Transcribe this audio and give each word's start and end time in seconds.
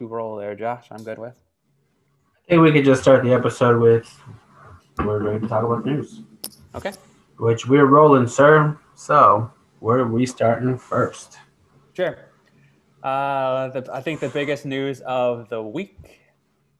You 0.00 0.08
roll 0.08 0.36
there, 0.36 0.56
Josh. 0.56 0.86
I'm 0.90 1.04
good 1.04 1.18
with. 1.18 1.34
I 1.34 2.48
think 2.48 2.62
we 2.62 2.72
could 2.72 2.84
just 2.84 3.02
start 3.02 3.22
the 3.22 3.32
episode 3.32 3.80
with 3.80 4.12
we're 4.98 5.20
going 5.20 5.40
to 5.40 5.46
talk 5.46 5.62
about 5.62 5.86
news. 5.86 6.22
Okay. 6.74 6.92
Which 7.38 7.68
we're 7.68 7.86
rolling, 7.86 8.26
sir. 8.26 8.76
So 8.96 9.50
where 9.78 9.98
are 9.98 10.10
we 10.10 10.26
starting 10.26 10.76
first? 10.76 11.38
Sure. 11.92 12.18
Uh, 13.04 13.68
the, 13.68 13.88
I 13.92 14.00
think 14.00 14.18
the 14.18 14.28
biggest 14.28 14.66
news 14.66 15.00
of 15.02 15.48
the 15.48 15.62
week 15.62 16.22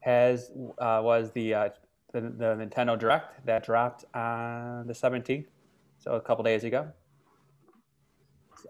has 0.01 0.51
uh, 0.77 0.99
was 1.01 1.31
the, 1.31 1.53
uh, 1.53 1.69
the, 2.11 2.21
the 2.21 2.55
Nintendo 2.55 2.99
Direct 2.99 3.45
that 3.45 3.63
dropped 3.65 4.03
on 4.13 4.87
the 4.87 4.93
17th, 4.93 5.45
so 5.99 6.13
a 6.13 6.21
couple 6.21 6.43
days 6.43 6.63
ago. 6.63 6.91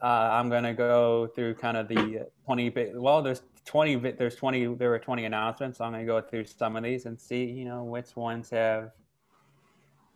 Uh, 0.04 0.06
I'm 0.06 0.50
gonna 0.50 0.74
go 0.74 1.28
through 1.28 1.56
kind 1.56 1.78
of 1.78 1.88
the 1.88 2.28
20. 2.46 2.74
Well, 2.96 3.22
there's 3.22 3.42
20. 3.66 3.96
There's 4.12 4.36
20. 4.36 4.76
There 4.76 4.90
were 4.90 5.00
20 5.00 5.26
announcements. 5.26 5.80
So 5.80 5.86
I'm 5.86 5.92
gonna 5.92 6.06
go 6.06 6.22
through 6.22 6.46
some 6.46 6.76
of 6.76 6.84
these 6.84 7.06
and 7.06 7.20
see, 7.20 7.46
you 7.46 7.66
know, 7.66 7.84
which 7.84 8.16
ones 8.16 8.50
have 8.52 8.92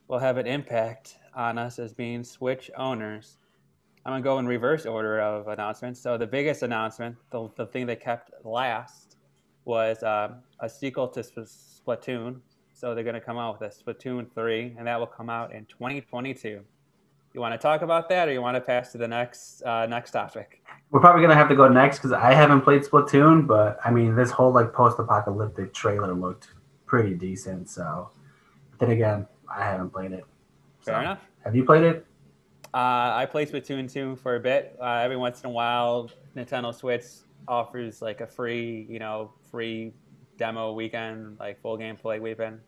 will 0.07 0.19
have 0.19 0.37
an 0.37 0.47
impact 0.47 1.17
on 1.35 1.57
us 1.57 1.79
as 1.79 1.93
being 1.93 2.23
Switch 2.23 2.71
owners. 2.77 3.37
I'm 4.05 4.13
gonna 4.13 4.23
go 4.23 4.39
in 4.39 4.47
reverse 4.47 4.85
order 4.85 5.19
of 5.19 5.47
announcements. 5.47 5.99
So 5.99 6.17
the 6.17 6.27
biggest 6.27 6.63
announcement, 6.63 7.15
the, 7.31 7.49
the 7.57 7.65
thing 7.67 7.85
they 7.85 7.95
kept 7.95 8.31
last, 8.43 9.17
was 9.65 10.01
uh, 10.03 10.33
a 10.59 10.69
sequel 10.69 11.07
to 11.09 11.19
Splatoon. 11.21 12.39
So 12.73 12.95
they're 12.95 13.03
gonna 13.03 13.21
come 13.21 13.37
out 13.37 13.59
with 13.59 13.71
a 13.71 13.75
Splatoon 13.75 14.33
3, 14.33 14.75
and 14.77 14.87
that 14.87 14.99
will 14.99 15.07
come 15.07 15.29
out 15.29 15.53
in 15.53 15.65
2022. 15.65 16.63
You 17.33 17.41
want 17.41 17.53
to 17.53 17.57
talk 17.59 17.81
about 17.83 18.09
that, 18.09 18.27
or 18.27 18.31
you 18.31 18.41
want 18.41 18.55
to 18.55 18.61
pass 18.61 18.91
to 18.93 18.97
the 18.97 19.07
next 19.07 19.61
uh, 19.63 19.85
next 19.85 20.11
topic? 20.11 20.63
We're 20.91 20.99
probably 20.99 21.21
gonna 21.21 21.35
have 21.35 21.49
to 21.49 21.55
go 21.55 21.67
next 21.67 21.99
because 21.99 22.11
I 22.11 22.33
haven't 22.33 22.61
played 22.61 22.81
Splatoon, 22.81 23.45
but 23.45 23.79
I 23.85 23.91
mean, 23.91 24.15
this 24.15 24.31
whole 24.31 24.51
like 24.51 24.73
post-apocalyptic 24.73 25.73
trailer 25.73 26.13
looked 26.13 26.53
pretty 26.87 27.13
decent. 27.13 27.69
So, 27.69 28.09
then 28.79 28.89
again, 28.89 29.27
I 29.47 29.63
haven't 29.63 29.91
played 29.91 30.11
it. 30.11 30.25
Fair 30.79 30.95
so, 30.95 30.99
enough. 31.01 31.19
Have 31.43 31.55
you 31.55 31.63
played 31.63 31.83
it? 31.83 32.05
Uh, 32.73 33.13
I 33.15 33.27
play 33.29 33.45
Splatoon 33.45 33.91
2 33.91 34.15
for 34.17 34.35
a 34.35 34.39
bit. 34.39 34.75
Uh, 34.79 34.85
every 35.03 35.17
once 35.17 35.41
in 35.41 35.49
a 35.49 35.51
while, 35.51 36.09
Nintendo 36.35 36.73
Switch 36.73 37.03
offers 37.47 38.01
like 38.01 38.21
a 38.21 38.27
free, 38.27 38.85
you 38.89 38.99
know, 38.99 39.31
free 39.51 39.93
demo 40.37 40.73
weekend, 40.73 41.39
like 41.39 41.59
full 41.61 41.77
gameplay 41.77 42.19
weekend. 42.19 42.59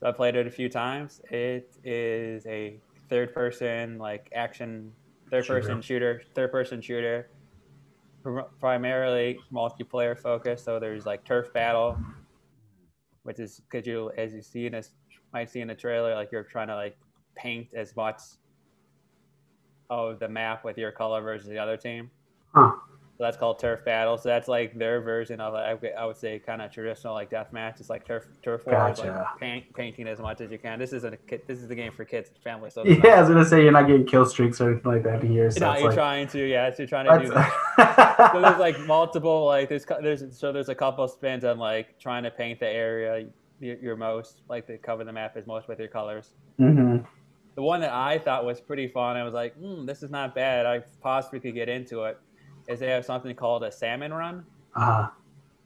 So 0.00 0.06
I 0.06 0.12
played 0.12 0.34
it 0.34 0.46
a 0.46 0.50
few 0.50 0.68
times. 0.68 1.20
It 1.30 1.76
is 1.84 2.46
a 2.46 2.80
third 3.10 3.34
person, 3.34 3.98
like 3.98 4.30
action, 4.34 4.92
third 5.30 5.46
person 5.46 5.82
shooter, 5.82 6.22
third 6.34 6.50
person 6.50 6.80
shooter, 6.80 7.28
primarily 8.60 9.38
multiplayer 9.52 10.18
focused. 10.18 10.64
So 10.64 10.78
there's 10.78 11.04
like 11.04 11.24
turf 11.24 11.52
battle, 11.52 11.98
which 13.24 13.40
is 13.40 13.60
because 13.60 13.86
you, 13.86 14.12
as 14.16 14.32
you 14.32 14.40
see 14.40 14.66
in 14.66 14.72
this, 14.72 14.92
might 15.32 15.50
see 15.50 15.60
in 15.60 15.68
the 15.68 15.74
trailer, 15.74 16.14
like 16.14 16.32
you're 16.32 16.44
trying 16.44 16.68
to 16.68 16.76
like 16.76 16.96
paint 17.36 17.68
as 17.74 17.94
much 17.96 18.20
of 19.90 20.20
the 20.20 20.28
map 20.28 20.64
with 20.64 20.78
your 20.78 20.92
color 20.92 21.20
versus 21.20 21.48
the 21.48 21.58
other 21.58 21.76
team. 21.76 22.10
Huh. 22.54 22.72
So 23.20 23.24
that's 23.24 23.36
called 23.36 23.58
turf 23.58 23.84
battle. 23.84 24.16
So 24.16 24.30
that's 24.30 24.48
like 24.48 24.78
their 24.78 25.02
version 25.02 25.42
of 25.42 25.52
it. 25.52 25.92
I 25.94 26.06
would 26.06 26.16
say 26.16 26.38
kind 26.38 26.62
of 26.62 26.72
traditional 26.72 27.12
like 27.12 27.28
death 27.28 27.52
match. 27.52 27.78
It's 27.78 27.90
like 27.90 28.06
turf 28.06 28.24
turf 28.42 28.64
wars, 28.64 28.98
gotcha. 28.98 29.12
like 29.12 29.38
paint, 29.38 29.74
painting 29.74 30.08
as 30.08 30.20
much 30.20 30.40
as 30.40 30.50
you 30.50 30.56
can. 30.56 30.78
This 30.78 30.94
isn't 30.94 31.12
a 31.12 31.38
this 31.46 31.58
is 31.58 31.68
the 31.68 31.74
game 31.74 31.92
for 31.92 32.06
kids 32.06 32.30
and 32.30 32.38
families. 32.42 32.72
So 32.72 32.82
yeah, 32.86 33.16
I 33.16 33.20
was 33.20 33.28
gonna 33.28 33.44
say 33.44 33.62
you're 33.62 33.72
not 33.72 33.86
getting 33.88 34.06
kill 34.06 34.24
streaks 34.24 34.58
or 34.58 34.70
anything 34.70 34.90
like 34.90 35.02
that 35.02 35.22
here. 35.22 35.50
So 35.50 35.60
no, 35.60 35.76
you're 35.76 35.88
like... 35.88 35.94
trying 35.94 36.28
to. 36.28 36.48
Yeah, 36.48 36.70
so 36.70 36.76
you're 36.78 36.86
trying 36.86 37.20
to 37.20 37.26
do 37.26 37.34
that. 37.34 38.30
so 38.32 38.40
there's 38.40 38.58
like 38.58 38.80
multiple 38.86 39.44
like 39.44 39.68
there's 39.68 39.84
there's 40.00 40.24
so 40.34 40.50
there's 40.50 40.70
a 40.70 40.74
couple 40.74 41.06
spins 41.06 41.44
on 41.44 41.58
like 41.58 41.98
trying 41.98 42.22
to 42.22 42.30
paint 42.30 42.58
the 42.58 42.68
area 42.68 43.26
you're 43.60 43.96
most 43.96 44.40
like 44.48 44.66
to 44.66 44.78
cover 44.78 45.04
the 45.04 45.12
map 45.12 45.36
as 45.36 45.46
most 45.46 45.68
with 45.68 45.78
your 45.78 45.88
colors. 45.88 46.30
Mm-hmm 46.58 47.04
the 47.56 47.62
one 47.62 47.80
that 47.80 47.92
I 47.92 48.18
thought 48.18 48.46
was 48.46 48.60
pretty 48.60 48.88
fun, 48.88 49.16
I 49.16 49.24
was 49.24 49.34
like, 49.34 49.54
hmm, 49.56 49.84
this 49.84 50.02
is 50.02 50.10
not 50.10 50.34
bad. 50.34 50.64
I 50.64 50.82
possibly 51.02 51.40
could 51.40 51.54
get 51.54 51.68
into 51.68 52.04
it. 52.04 52.18
Is 52.68 52.80
they 52.80 52.88
have 52.88 53.04
something 53.04 53.34
called 53.34 53.64
a 53.64 53.72
salmon 53.72 54.12
run, 54.12 54.44
uh-huh. 54.74 55.08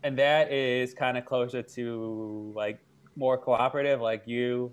and 0.02 0.18
that 0.18 0.50
is 0.52 0.94
kind 0.94 1.18
of 1.18 1.24
closer 1.24 1.62
to 1.62 2.52
like 2.54 2.78
more 3.16 3.36
cooperative. 3.36 4.00
Like 4.00 4.22
you, 4.26 4.72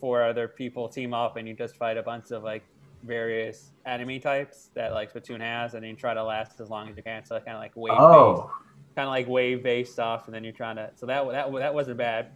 four 0.00 0.22
other 0.22 0.48
people 0.48 0.88
team 0.88 1.14
up, 1.14 1.36
and 1.36 1.46
you 1.46 1.54
just 1.54 1.76
fight 1.76 1.96
a 1.96 2.02
bunch 2.02 2.30
of 2.30 2.42
like 2.42 2.64
various 3.02 3.72
enemy 3.86 4.18
types 4.18 4.70
that 4.74 4.92
like 4.92 5.12
Splatoon 5.12 5.40
has, 5.40 5.74
and 5.74 5.82
then 5.82 5.90
you 5.90 5.96
try 5.96 6.14
to 6.14 6.22
last 6.22 6.60
as 6.60 6.70
long 6.70 6.88
as 6.88 6.96
you 6.96 7.02
can. 7.02 7.24
So 7.24 7.38
kind 7.40 7.56
of 7.56 7.60
like 7.60 7.72
wave 7.74 7.94
oh. 7.96 8.50
kind 8.94 9.06
of 9.06 9.10
like 9.10 9.28
wave 9.28 9.62
based 9.62 9.92
stuff, 9.92 10.26
and 10.26 10.34
then 10.34 10.44
you're 10.44 10.52
trying 10.52 10.76
to. 10.76 10.90
So 10.96 11.06
that 11.06 11.26
that 11.30 11.52
that 11.52 11.74
wasn't 11.74 11.98
bad. 11.98 12.30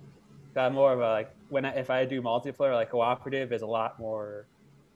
Got 0.54 0.72
more 0.72 0.92
of 0.92 1.00
a 1.00 1.10
like 1.10 1.34
when 1.48 1.64
I, 1.64 1.74
if 1.74 1.90
I 1.90 2.04
do 2.04 2.22
multiplayer, 2.22 2.74
like 2.74 2.90
cooperative 2.90 3.52
is 3.52 3.62
a 3.62 3.66
lot 3.66 3.98
more. 3.98 4.46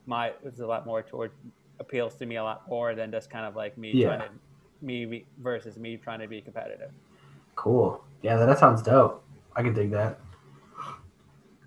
My 0.07 0.33
it's 0.45 0.61
a 0.61 0.67
lot 0.67 0.87
more 0.87 1.03
toward 1.03 1.33
appeals 1.81 2.15
to 2.17 2.27
me 2.27 2.37
a 2.37 2.43
lot 2.43 2.69
more 2.69 2.95
than 2.95 3.11
just 3.11 3.31
kind 3.31 3.47
of 3.47 3.57
like 3.57 3.77
me 3.79 3.93
yeah. 3.93 4.17
trying 4.17 4.21
to 4.21 4.29
me, 4.81 5.25
versus 5.39 5.79
me 5.79 5.97
trying 5.97 6.21
to 6.21 6.29
be 6.29 6.41
competitive. 6.41 6.91
Cool. 7.57 8.03
Yeah, 8.23 8.37
that 8.37 8.59
sounds 8.59 8.83
dope. 8.83 9.25
I 9.57 9.63
can 9.63 9.75
dig 9.75 9.91
that. 9.91 10.21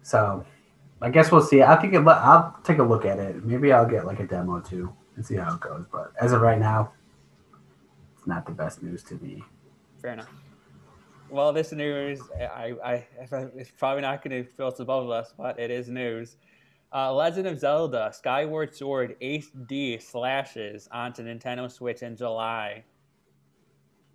So, 0.04 0.46
I 1.02 1.10
guess 1.10 1.32
we'll 1.32 1.42
see. 1.42 1.62
I 1.62 1.76
think 1.76 1.94
it, 1.94 2.06
I'll 2.08 2.58
take 2.64 2.80
a 2.80 2.84
look 2.84 3.06
at 3.06 3.20
it. 3.20 3.44
Maybe 3.44 3.72
I'll 3.72 3.88
get 3.88 4.06
like 4.06 4.20
a 4.20 4.28
demo 4.28 4.60
too 4.60 4.94
and 5.16 5.26
see 5.26 5.36
how 5.36 5.56
it 5.56 5.60
goes. 5.60 5.86
But 5.92 6.14
as 6.20 6.32
of 6.32 6.42
right 6.42 6.60
now, 6.60 6.94
it's 8.18 8.28
not 8.28 8.46
the 8.46 8.52
best 8.52 8.84
news 8.84 9.04
to 9.04 9.16
me. 9.16 9.44
Fair 10.02 10.14
enough. 10.14 10.30
Well, 11.30 11.54
this 11.54 11.72
news, 11.72 12.20
I, 12.38 12.74
I, 12.84 13.08
it's 13.56 13.72
probably 13.72 14.02
not 14.02 14.24
going 14.24 14.44
to 14.44 14.50
filter 14.52 14.84
above 14.84 15.10
us, 15.10 15.34
but 15.38 15.58
it 15.60 15.72
is 15.72 15.88
news. 15.88 16.36
Uh, 16.94 17.14
Legend 17.14 17.48
of 17.48 17.58
Zelda 17.58 18.12
Skyward 18.14 18.76
Sword 18.76 19.16
HD 19.22 20.02
slashes 20.02 20.90
onto 20.92 21.24
Nintendo 21.24 21.72
Switch 21.72 22.04
in 22.04 22.18
July. 22.18 22.84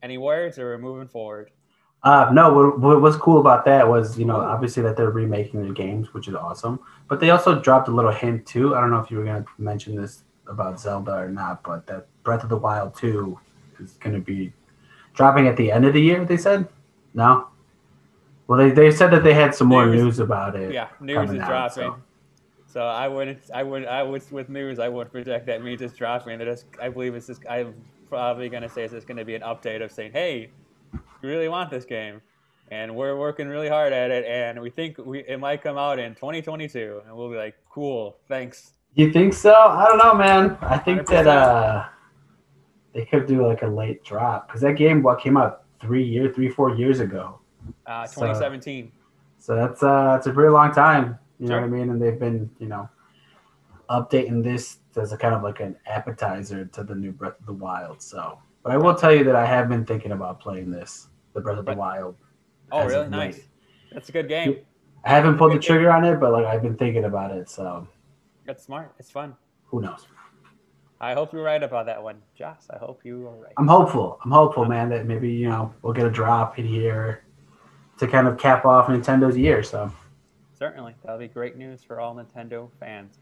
Any 0.03 0.19
words, 0.19 0.59
or 0.59 0.66
we're 0.66 0.78
moving 0.78 1.09
forward? 1.09 1.50
Uh, 2.03 2.31
no, 2.32 2.53
what, 2.53 2.78
what 2.78 3.00
was 3.00 3.16
cool 3.16 3.41
about 3.41 3.64
that 3.64 3.88
was, 3.88 4.19
you 4.19 4.26
know, 4.26 4.37
obviously 4.37 4.82
that 4.82 4.97
they're 4.97 5.10
remaking 5.10 5.66
the 5.66 5.72
games, 5.72 6.12
which 6.12 6.28
is 6.28 6.34
awesome. 6.34 6.78
But 7.09 7.19
they 7.19 7.31
also 7.31 7.59
dropped 7.60 7.88
a 7.88 7.91
little 7.91 8.12
hint 8.12 8.47
too. 8.47 8.76
I 8.76 8.81
don't 8.81 8.91
know 8.91 9.00
if 9.00 9.10
you 9.10 9.16
were 9.16 9.25
going 9.25 9.43
to 9.43 9.48
mention 9.58 9.97
this 9.97 10.25
about 10.47 10.78
Zelda 10.78 11.12
or 11.12 11.31
not, 11.31 11.62
but 11.62 11.87
that 11.87 12.06
Breath 12.25 12.43
of 12.43 12.50
the 12.50 12.58
Wild 12.58 12.94
2 12.94 13.38
is 13.81 13.93
going 13.94 14.14
to 14.14 14.20
be 14.20 14.53
dropping 15.14 15.48
at 15.48 15.56
the 15.56 15.72
end 15.72 15.87
of 15.87 15.94
the 15.94 16.00
year, 16.00 16.25
they 16.26 16.37
said. 16.37 16.69
No. 17.14 17.48
Well, 18.47 18.58
they, 18.58 18.70
they 18.70 18.91
said 18.91 19.10
that 19.12 19.25
they 19.25 19.34
had 19.34 19.54
some 19.54 19.66
more 19.66 19.87
news 19.87 20.19
about 20.19 20.54
it. 20.54 20.72
Yeah, 20.72 20.88
news 21.00 21.31
is 21.31 21.41
out, 21.41 21.48
dropping. 21.48 21.75
So. 21.75 21.97
So. 22.76 22.82
I 22.82 23.09
wouldn't, 23.09 23.38
I 23.54 23.62
would, 23.62 23.87
I 23.87 24.03
would 24.03 24.31
with 24.31 24.50
news, 24.50 24.78
I 24.78 24.88
would 24.88 25.10
project 25.10 25.47
that 25.47 25.62
means 25.62 25.81
it's 25.81 25.94
dropping. 25.94 26.38
That 26.38 26.48
is, 26.48 26.66
I 26.81 26.91
believe 26.91 27.14
it's 27.14 27.26
just, 27.26 27.42
I'm 27.48 27.75
probably 28.10 28.50
gonna 28.50 28.69
say 28.69 28.84
it's 28.84 28.92
just 28.92 29.06
gonna 29.06 29.25
be 29.25 29.34
an 29.34 29.41
update 29.41 29.82
of 29.82 29.91
saying, 29.91 30.12
hey, 30.12 30.50
you 30.92 31.00
really 31.22 31.48
want 31.48 31.70
this 31.70 31.87
game, 31.87 32.20
and 32.70 32.94
we're 32.94 33.16
working 33.16 33.48
really 33.48 33.70
hard 33.70 33.94
at 33.94 34.10
it, 34.10 34.26
and 34.26 34.60
we 34.60 34.69
think 34.69 34.98
we 34.98 35.20
it 35.20 35.41
might 35.41 35.62
come 35.62 35.78
out 35.78 35.98
in 35.98 36.14
2022, 36.16 37.00
and 37.06 37.16
we'll 37.16 37.31
be 37.31 37.37
like, 37.37 37.54
cool, 37.70 38.19
thanks. 38.28 38.75
You 38.94 39.10
think 39.10 39.32
so? 39.32 39.54
I 39.54 39.87
don't 39.87 39.98
know, 39.98 40.14
man. 40.14 40.58
I 40.60 40.76
think 40.76 41.00
100%. 41.00 41.06
that 41.08 41.26
uh, 41.26 41.87
they 42.93 43.06
could 43.06 43.26
do 43.26 43.47
like 43.47 43.62
a 43.62 43.69
late 43.69 44.04
drop 44.04 44.48
because 44.48 44.60
that 44.60 44.76
game 44.76 45.03
what 45.03 45.19
came 45.20 45.38
out 45.38 45.64
three 45.81 46.04
years, 46.04 46.34
three 46.34 46.50
four 46.50 46.76
years 46.76 47.00
ago. 47.00 47.41
Uh, 47.87 48.06
2017. 48.06 48.93
So, 49.38 49.47
so 49.47 49.56
that's 49.56 49.82
uh, 49.82 50.12
that's 50.12 50.26
a 50.26 50.31
pretty 50.31 50.50
long 50.50 50.72
time. 50.72 51.19
You 51.38 51.48
know 51.48 51.56
what 51.56 51.64
I 51.64 51.69
mean? 51.69 51.91
And 51.91 52.00
they've 52.00 52.19
been, 52.19 52.50
you 52.58 52.69
know, 52.69 52.88
updating 53.91 54.42
this 54.42 54.78
as 54.97 55.12
a 55.12 55.16
kind 55.16 55.34
of 55.34 55.42
like 55.42 55.60
an 55.60 55.76
appetizer 55.86 56.64
to 56.64 56.82
the 56.82 56.94
new 56.94 57.12
Breath 57.12 57.38
of 57.38 57.47
the 57.47 57.52
Wild. 57.52 58.02
So, 58.02 58.38
but 58.62 58.72
I 58.72 58.76
will 58.76 58.94
tell 58.94 59.14
you 59.14 59.24
that 59.24 59.36
I 59.36 59.44
have 59.44 59.69
been 59.69 59.84
thinking 59.84 60.12
about 60.12 60.41
playing 60.41 60.70
this, 60.70 61.08
the 61.34 61.41
Breath 61.41 61.58
of 61.58 61.66
the 61.66 61.75
Wild. 61.75 62.16
Oh, 62.72 62.87
really? 62.87 63.08
Nice. 63.08 63.40
That's 63.93 64.08
a 64.08 64.12
good 64.12 64.28
game. 64.28 64.58
I 65.05 65.11
haven't 65.11 65.38
pulled 65.38 65.52
the 65.52 65.58
trigger 65.58 65.93
on 65.93 66.05
it, 66.05 66.19
but 66.19 66.32
like 66.32 66.46
I've 66.46 66.62
been 66.62 66.76
thinking 66.76 67.05
about 67.05 67.31
it. 67.31 67.49
So, 67.49 67.87
that's 68.44 68.64
smart. 68.64 68.94
It's 68.99 69.11
fun. 69.11 69.37
Who 69.66 69.81
knows? 69.82 70.06
I 71.00 71.12
hope 71.12 71.32
you're 71.32 71.43
right 71.43 71.62
about 71.62 71.87
that 71.87 72.02
one, 72.02 72.22
Josh. 72.34 72.62
I 72.70 72.78
hope 72.78 73.02
you 73.05 73.28
are 73.28 73.37
right. 73.37 73.52
I'm 73.58 73.69
hopeful. 73.69 74.19
I'm 74.25 74.31
hopeful, 74.31 74.64
man, 74.64 74.88
that 74.88 75.06
maybe 75.06 75.31
you 75.31 75.49
know 75.49 75.75
we'll 75.82 75.93
get 75.93 76.06
a 76.06 76.11
drop 76.11 76.58
in 76.58 76.66
here 76.66 77.25
to 77.99 78.08
kind 78.08 78.26
of 78.26 78.38
cap 78.38 78.64
off 78.64 78.87
Nintendo's 78.88 79.37
year. 79.37 79.62
So 79.62 79.93
certainly 80.58 80.94
that'll 81.03 81.19
be 81.19 81.29
great 81.29 81.56
news 81.56 81.82
for 81.82 82.00
all 82.00 82.14
Nintendo 82.14 82.69
fans. 82.81 83.19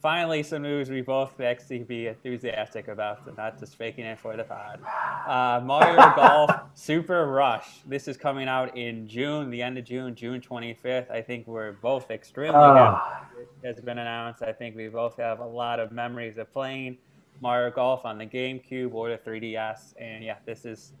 Finally, 0.00 0.42
some 0.42 0.62
news 0.62 0.88
we 0.88 1.02
both 1.02 1.38
actually 1.40 1.80
be 1.80 2.06
enthusiastic 2.06 2.88
about, 2.88 3.22
so 3.22 3.34
not 3.36 3.58
just 3.58 3.76
faking 3.76 4.06
it 4.06 4.18
for 4.18 4.34
the 4.34 4.44
pod. 4.44 4.80
Uh, 5.26 5.60
Mario 5.62 5.96
Golf 6.16 6.50
Super 6.74 7.26
Rush. 7.26 7.82
This 7.86 8.08
is 8.08 8.16
coming 8.16 8.48
out 8.48 8.74
in 8.78 9.06
June, 9.06 9.50
the 9.50 9.60
end 9.60 9.76
of 9.76 9.84
June, 9.84 10.14
June 10.14 10.40
25th. 10.40 11.10
I 11.10 11.20
think 11.20 11.46
we're 11.46 11.72
both 11.72 12.10
extremely 12.10 12.56
uh, 12.56 12.94
happy. 12.94 13.42
It 13.62 13.66
has 13.74 13.80
been 13.84 13.98
announced. 13.98 14.42
I 14.42 14.52
think 14.52 14.74
we 14.74 14.88
both 14.88 15.18
have 15.18 15.40
a 15.40 15.46
lot 15.46 15.78
of 15.78 15.92
memories 15.92 16.38
of 16.38 16.50
playing 16.50 16.96
Mario 17.42 17.70
Golf 17.70 18.06
on 18.06 18.16
the 18.16 18.26
GameCube 18.26 18.94
or 18.94 19.10
the 19.10 19.18
3DS. 19.18 19.94
And 20.00 20.24
yeah, 20.24 20.36
this 20.46 20.64
is 20.64 20.94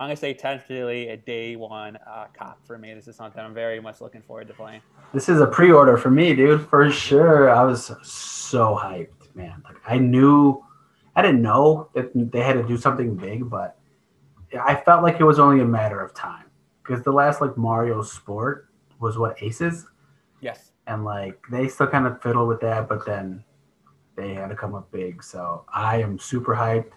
I'm 0.00 0.06
gonna 0.06 0.16
say 0.16 0.32
tentatively 0.32 1.08
a 1.08 1.16
day 1.18 1.56
one 1.56 1.96
uh, 2.06 2.28
cop 2.32 2.58
for 2.66 2.78
me. 2.78 2.94
This 2.94 3.06
is 3.06 3.16
something 3.16 3.38
I'm 3.38 3.52
very 3.52 3.80
much 3.80 4.00
looking 4.00 4.22
forward 4.22 4.48
to 4.48 4.54
playing. 4.54 4.80
This 5.12 5.28
is 5.28 5.42
a 5.42 5.46
pre-order 5.46 5.98
for 5.98 6.10
me, 6.10 6.34
dude, 6.34 6.66
for 6.68 6.90
sure. 6.90 7.50
I 7.50 7.62
was 7.64 7.92
so 8.02 8.74
hyped, 8.80 9.34
man. 9.34 9.62
Like 9.62 9.76
I 9.86 9.98
knew, 9.98 10.64
I 11.14 11.20
didn't 11.20 11.42
know 11.42 11.90
that 11.92 12.12
they 12.14 12.40
had 12.40 12.54
to 12.54 12.62
do 12.66 12.78
something 12.78 13.14
big, 13.14 13.50
but 13.50 13.76
I 14.58 14.74
felt 14.74 15.02
like 15.02 15.20
it 15.20 15.24
was 15.24 15.38
only 15.38 15.60
a 15.60 15.66
matter 15.66 16.00
of 16.00 16.14
time 16.14 16.46
because 16.82 17.04
the 17.04 17.12
last 17.12 17.42
like 17.42 17.58
Mario 17.58 18.00
Sport 18.00 18.70
was 19.00 19.18
what 19.18 19.42
Aces, 19.42 19.86
Yes. 20.40 20.72
and 20.86 21.04
like 21.04 21.38
they 21.50 21.68
still 21.68 21.88
kind 21.88 22.06
of 22.06 22.22
fiddle 22.22 22.46
with 22.46 22.62
that, 22.62 22.88
but 22.88 23.04
then 23.04 23.44
they 24.16 24.32
had 24.32 24.48
to 24.48 24.56
come 24.56 24.74
up 24.74 24.90
big. 24.90 25.22
So 25.22 25.66
I 25.70 25.98
am 26.00 26.18
super 26.18 26.54
hyped. 26.54 26.92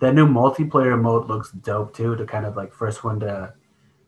That 0.00 0.14
new 0.14 0.26
multiplayer 0.26 1.00
mode 1.00 1.28
looks 1.28 1.50
dope 1.50 1.94
too. 1.94 2.16
To 2.16 2.26
kind 2.26 2.46
of 2.46 2.56
like 2.56 2.72
first 2.72 3.04
one 3.04 3.20
to 3.20 3.52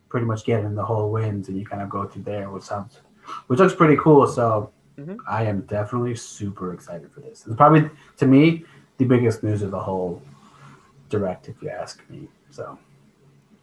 pretty 0.09 0.27
much 0.27 0.45
get 0.45 0.65
in 0.65 0.75
the 0.75 0.85
whole 0.85 1.11
wins, 1.11 1.49
and 1.49 1.59
you 1.59 1.65
kind 1.65 1.83
of 1.83 1.89
go 1.89 2.07
through 2.07 2.23
there, 2.23 2.51
which 2.51 2.65
sounds, 2.65 3.01
which 3.47 3.59
looks 3.59 3.75
pretty 3.75 3.97
cool. 3.97 4.27
So 4.27 4.71
Mhm. 4.99 5.19
I 5.29 5.45
am 5.45 5.63
definitely 5.63 6.15
super 6.15 6.73
excited 6.73 7.11
for 7.13 7.21
this. 7.21 7.47
It's 7.47 7.57
probably 7.57 7.91
to 8.17 8.27
me 8.27 8.65
the 8.99 9.05
biggest 9.05 9.43
news 9.43 9.63
of 9.63 9.71
the 9.71 9.81
whole 9.81 10.23
direct, 11.09 11.49
if 11.49 11.61
you 11.63 11.69
ask 11.69 12.03
me. 12.09 12.29
So 12.51 12.79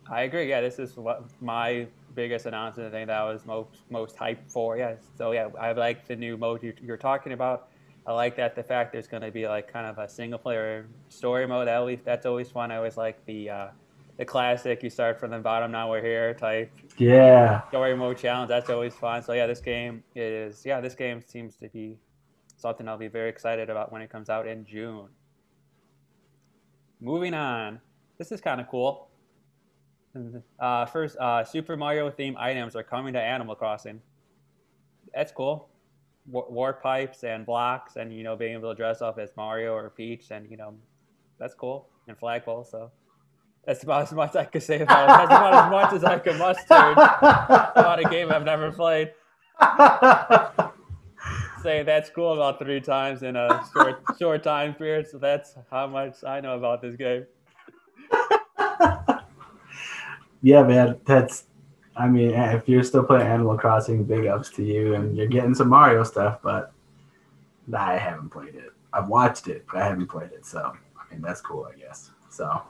I 0.10 0.24
agree. 0.24 0.50
Yeah, 0.50 0.62
this 0.62 0.80
is 0.80 0.96
what 0.98 1.24
my 1.42 1.88
biggest 2.14 2.46
announcement. 2.46 2.90
I 2.90 2.92
think 2.92 3.08
that 3.08 3.22
I 3.22 3.32
was 3.32 3.46
most 3.46 3.70
most 3.90 4.16
hyped 4.18 4.48
for. 4.48 4.78
Yeah. 4.78 4.96
So 5.18 5.32
yeah, 5.32 5.50
I 5.60 5.72
like 5.72 6.08
the 6.08 6.16
new 6.16 6.38
mode 6.38 6.62
you, 6.62 6.74
you're 6.82 6.98
talking 6.98 7.34
about. 7.34 7.70
I 8.06 8.14
like 8.14 8.36
that 8.36 8.56
the 8.56 8.64
fact 8.64 8.92
there's 8.92 9.08
going 9.08 9.24
to 9.24 9.32
be 9.32 9.48
like 9.48 9.72
kind 9.72 9.88
of 9.88 9.98
a 9.98 10.10
single 10.10 10.40
player 10.40 10.88
story 11.10 11.48
mode. 11.48 11.68
At 11.68 11.86
least 11.86 12.04
that's 12.04 12.26
always 12.26 12.52
fun. 12.52 12.72
I 12.72 12.78
always 12.78 12.98
like 12.98 13.26
the 13.26 13.50
uh, 13.50 13.68
the 14.18 14.26
classic. 14.26 14.84
You 14.84 14.90
start 14.90 15.20
from 15.20 15.32
the 15.32 15.40
bottom, 15.40 15.72
now 15.72 15.90
we're 15.90 16.02
here 16.02 16.34
type 16.34 16.72
yeah, 16.98 17.68
story 17.70 17.96
mode 17.96 18.18
challenge. 18.18 18.50
That's 18.50 18.70
always 18.70 18.94
fun. 18.94 19.24
So 19.24 19.34
yeah, 19.34 19.48
this 19.48 19.62
game 19.62 20.04
is 20.16 20.66
yeah, 20.66 20.82
this 20.82 20.96
game 20.96 21.22
seems 21.22 21.56
to 21.58 21.70
be 21.70 21.98
something 22.58 22.88
I'll 22.88 22.98
be 22.98 23.08
very 23.08 23.30
excited 23.30 23.70
about 23.70 23.92
when 23.92 24.02
it 24.02 24.10
comes 24.10 24.30
out 24.30 24.48
in 24.48 24.66
June. 24.66 25.08
Moving 27.00 27.34
on, 27.34 27.80
this 28.18 28.32
is 28.32 28.42
kind 28.42 28.60
of 28.60 28.68
cool. 28.68 29.10
Uh, 30.60 30.86
first, 30.86 31.18
uh, 31.18 31.44
Super 31.44 31.76
Mario 31.76 32.10
themed 32.12 32.38
items 32.38 32.76
are 32.76 32.84
coming 32.84 33.14
to 33.14 33.22
Animal 33.22 33.56
Crossing. 33.56 34.02
That's 35.14 35.32
cool. 35.32 35.70
War, 36.26 36.74
pipes 36.74 37.24
and 37.24 37.46
blocks, 37.46 37.96
and 37.98 38.14
you 38.14 38.24
know, 38.24 38.36
being 38.36 38.54
able 38.54 38.72
to 38.72 38.76
dress 38.76 39.02
up 39.02 39.20
as 39.20 39.30
Mario 39.36 39.74
or 39.74 39.90
Peach, 39.90 40.32
and 40.32 40.50
you 40.50 40.58
know, 40.58 40.74
that's 41.40 41.54
cool. 41.54 41.90
And 42.08 42.18
flagpole. 42.18 42.64
So 42.66 42.92
that's 43.66 43.84
about 43.84 44.04
as 44.04 44.14
much 44.14 44.36
I 44.36 44.46
could 44.46 44.64
say 44.64 44.82
about 44.82 45.04
it. 45.04 45.08
That's 45.08 45.26
about 45.26 45.66
as 45.66 45.72
much 45.72 45.94
as 45.94 46.04
I 46.04 46.20
could 46.20 46.38
muster 46.38 46.74
about 46.74 48.00
a 48.00 48.10
game 48.10 48.32
I've 48.32 48.44
never 48.44 48.72
played. 48.72 49.12
Say 51.62 51.84
that's 51.84 52.10
cool 52.10 52.34
about 52.34 52.60
three 52.60 52.82
times 52.82 53.24
in 53.24 53.38
a 53.38 53.64
short 53.74 54.04
short 54.20 54.44
time 54.44 54.74
period. 54.74 55.08
So 55.10 55.18
that's 55.18 55.56
how 55.72 55.88
much 55.88 56.24
I 56.26 56.42
know 56.42 56.58
about 56.58 56.82
this 56.82 56.98
game. 56.98 57.26
yeah, 60.42 60.64
man. 60.64 61.00
That's. 61.06 61.46
I 61.96 62.08
mean, 62.08 62.32
if 62.32 62.68
you're 62.68 62.84
still 62.84 63.04
playing 63.04 63.28
Animal 63.28 63.58
Crossing, 63.58 64.04
big 64.04 64.26
ups 64.26 64.50
to 64.52 64.64
you, 64.64 64.96
and 64.96 65.16
you're 65.16 65.28
getting 65.28 65.54
some 65.54 65.70
Mario 65.70 66.04
stuff. 66.04 66.40
But 66.42 66.72
I 67.76 67.98
haven't 67.98 68.30
played 68.30 68.56
it. 68.56 68.72
I've 68.92 69.08
watched 69.08 69.48
it, 69.48 69.66
but 69.72 69.82
I 69.82 69.86
haven't 69.86 70.08
played 70.08 70.32
it. 70.32 70.46
So 70.46 70.74
I 70.98 71.14
mean, 71.14 71.22
that's 71.22 71.42
cool, 71.42 71.70
I 71.72 71.78
guess. 71.78 72.12
So 72.30 72.62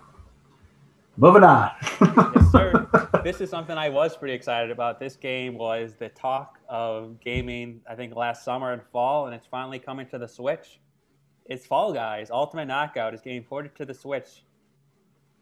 moving 1.17 1.43
on. 1.43 1.71
Yes, 2.01 2.51
sir. 2.51 2.87
this 3.23 3.39
is 3.41 3.49
something 3.49 3.77
I 3.77 3.89
was 3.89 4.17
pretty 4.17 4.33
excited 4.33 4.71
about. 4.71 4.99
This 4.99 5.15
game 5.15 5.57
was 5.57 5.95
the 5.95 6.09
talk 6.09 6.59
of 6.67 7.19
gaming, 7.19 7.81
I 7.89 7.95
think, 7.95 8.15
last 8.15 8.43
summer 8.43 8.73
and 8.73 8.81
fall, 8.91 9.25
and 9.25 9.35
it's 9.35 9.47
finally 9.47 9.79
coming 9.79 10.07
to 10.07 10.17
the 10.17 10.27
Switch. 10.27 10.79
It's 11.45 11.65
Fall 11.65 11.93
Guys 11.93 12.31
Ultimate 12.31 12.65
Knockout 12.65 13.13
is 13.13 13.21
getting 13.21 13.43
ported 13.43 13.75
to 13.75 13.85
the 13.85 13.93
Switch. 13.93 14.43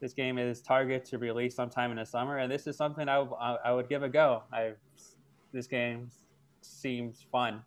This 0.01 0.13
game 0.13 0.39
is 0.39 0.62
target 0.62 1.06
to 1.06 1.19
release 1.19 1.56
sometime 1.56 1.92
in 1.92 1.98
the 1.98 2.06
summer, 2.06 2.39
and 2.39 2.51
this 2.51 2.65
is 2.65 2.75
something 2.75 3.07
I, 3.07 3.18
w- 3.18 3.36
I- 3.39 3.57
I 3.65 3.71
would 3.71 3.88
give 3.88 4.01
a 4.01 4.09
go. 4.09 4.44
I 4.51 4.71
this 5.53 5.68
game 5.68 6.09
seems 6.62 7.25
fun. 7.31 7.62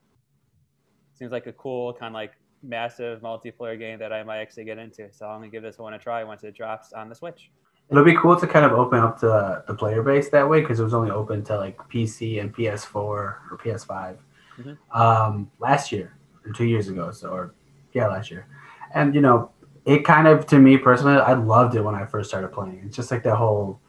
Seems 1.13 1.31
like 1.31 1.47
a 1.47 1.53
cool 1.53 1.93
kind 1.93 2.09
of 2.13 2.15
like 2.15 2.33
massive 2.63 3.21
multiplayer 3.21 3.79
game 3.79 3.99
that 4.01 4.13
I 4.13 4.25
might 4.25 4.39
actually 4.39 4.65
get 4.65 4.79
into. 4.79 5.13
So 5.13 5.27
I'm 5.27 5.39
gonna 5.41 5.49
give 5.51 5.63
this 5.63 5.79
one 5.79 5.95
a 5.95 5.99
try 5.99 6.25
once 6.25 6.43
it 6.43 6.55
drops 6.57 6.93
on 6.93 7.09
the 7.09 7.15
Switch. 7.15 7.51
It'll 7.91 8.03
be 8.05 8.17
cool 8.17 8.35
to 8.41 8.47
kind 8.47 8.65
of 8.65 8.73
open 8.73 8.99
up 8.99 9.21
the, 9.21 9.63
the 9.69 9.75
player 9.75 10.03
base 10.03 10.31
that 10.31 10.49
way 10.49 10.61
because 10.61 10.81
it 10.81 10.85
was 10.85 10.95
only 10.95 11.11
open 11.11 11.45
to 11.45 11.57
like 11.59 11.77
PC 11.91 12.41
and 12.41 12.53
PS4 12.55 12.95
or 12.97 13.59
PS5 13.63 14.17
Mhm. 14.59 14.79
um, 14.97 15.51
last 15.61 15.93
year 15.93 16.17
or 16.47 16.53
two 16.53 16.65
years 16.65 16.89
ago. 16.89 17.11
So, 17.13 17.29
or 17.29 17.55
yeah, 17.93 18.07
last 18.09 18.31
year. 18.31 18.47
And, 18.95 19.15
you 19.15 19.21
know, 19.21 19.51
it 19.85 20.05
kind 20.05 20.27
of, 20.27 20.47
to 20.47 20.59
me 20.59 20.79
personally, 20.79 21.17
I 21.17 21.35
loved 21.35 21.75
it 21.75 21.83
when 21.83 21.95
I 21.95 22.07
first 22.07 22.31
started 22.31 22.49
playing. 22.49 22.83
It's 22.87 22.97
just 22.97 23.11
like 23.11 23.23
that 23.25 23.37
whole, 23.37 23.81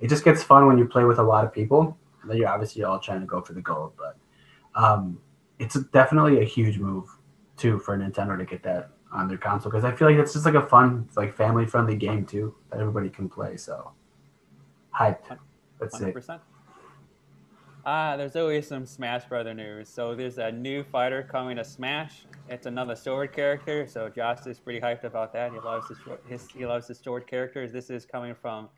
it 0.00 0.08
just 0.08 0.24
gets 0.24 0.42
fun 0.42 0.66
when 0.66 0.78
you 0.78 0.86
play 0.86 1.04
with 1.04 1.18
a 1.18 1.22
lot 1.22 1.44
of 1.44 1.52
people. 1.52 1.96
And 2.22 2.30
then 2.30 2.38
you're 2.38 2.48
obviously 2.48 2.82
all 2.82 2.98
trying 2.98 3.20
to 3.20 3.26
go 3.26 3.40
for 3.40 3.52
the 3.52 3.60
gold, 3.60 3.92
but 3.96 4.16
um, 4.74 5.20
it's 5.58 5.74
definitely 5.90 6.40
a 6.40 6.44
huge 6.44 6.78
move 6.78 7.08
too 7.56 7.78
for 7.78 7.96
Nintendo 7.96 8.36
to 8.36 8.44
get 8.44 8.62
that 8.64 8.90
on 9.12 9.28
their 9.28 9.38
console 9.38 9.70
because 9.70 9.84
I 9.84 9.94
feel 9.94 10.08
like 10.08 10.18
it's 10.18 10.32
just 10.32 10.44
like 10.44 10.54
a 10.54 10.66
fun, 10.66 11.08
like 11.16 11.36
family 11.36 11.66
friendly 11.66 11.96
game 11.96 12.26
too 12.26 12.54
that 12.70 12.80
everybody 12.80 13.08
can 13.08 13.28
play. 13.28 13.56
So 13.56 13.92
hyped. 14.94 15.38
That's 15.78 15.98
Hundred 15.98 16.24
it. 16.28 16.40
Ah, 17.88 18.16
there's 18.16 18.34
always 18.34 18.66
some 18.66 18.84
Smash 18.84 19.26
Brother 19.26 19.54
news. 19.54 19.88
So 19.88 20.16
there's 20.16 20.38
a 20.38 20.50
new 20.50 20.82
fighter 20.82 21.22
coming 21.22 21.56
to 21.58 21.64
Smash. 21.64 22.24
It's 22.48 22.66
another 22.66 22.96
sword 22.96 23.32
character. 23.32 23.86
So 23.86 24.08
Josh 24.08 24.44
is 24.44 24.58
pretty 24.58 24.80
hyped 24.80 25.04
about 25.04 25.32
that. 25.34 25.52
He 25.52 25.60
loves 25.60 25.86
the 25.86 26.18
his, 26.26 26.48
he 26.50 26.66
loves 26.66 26.88
the 26.88 26.96
sword 26.96 27.28
characters. 27.28 27.70
This 27.70 27.88
is 27.88 28.04
coming 28.04 28.34
from 28.34 28.68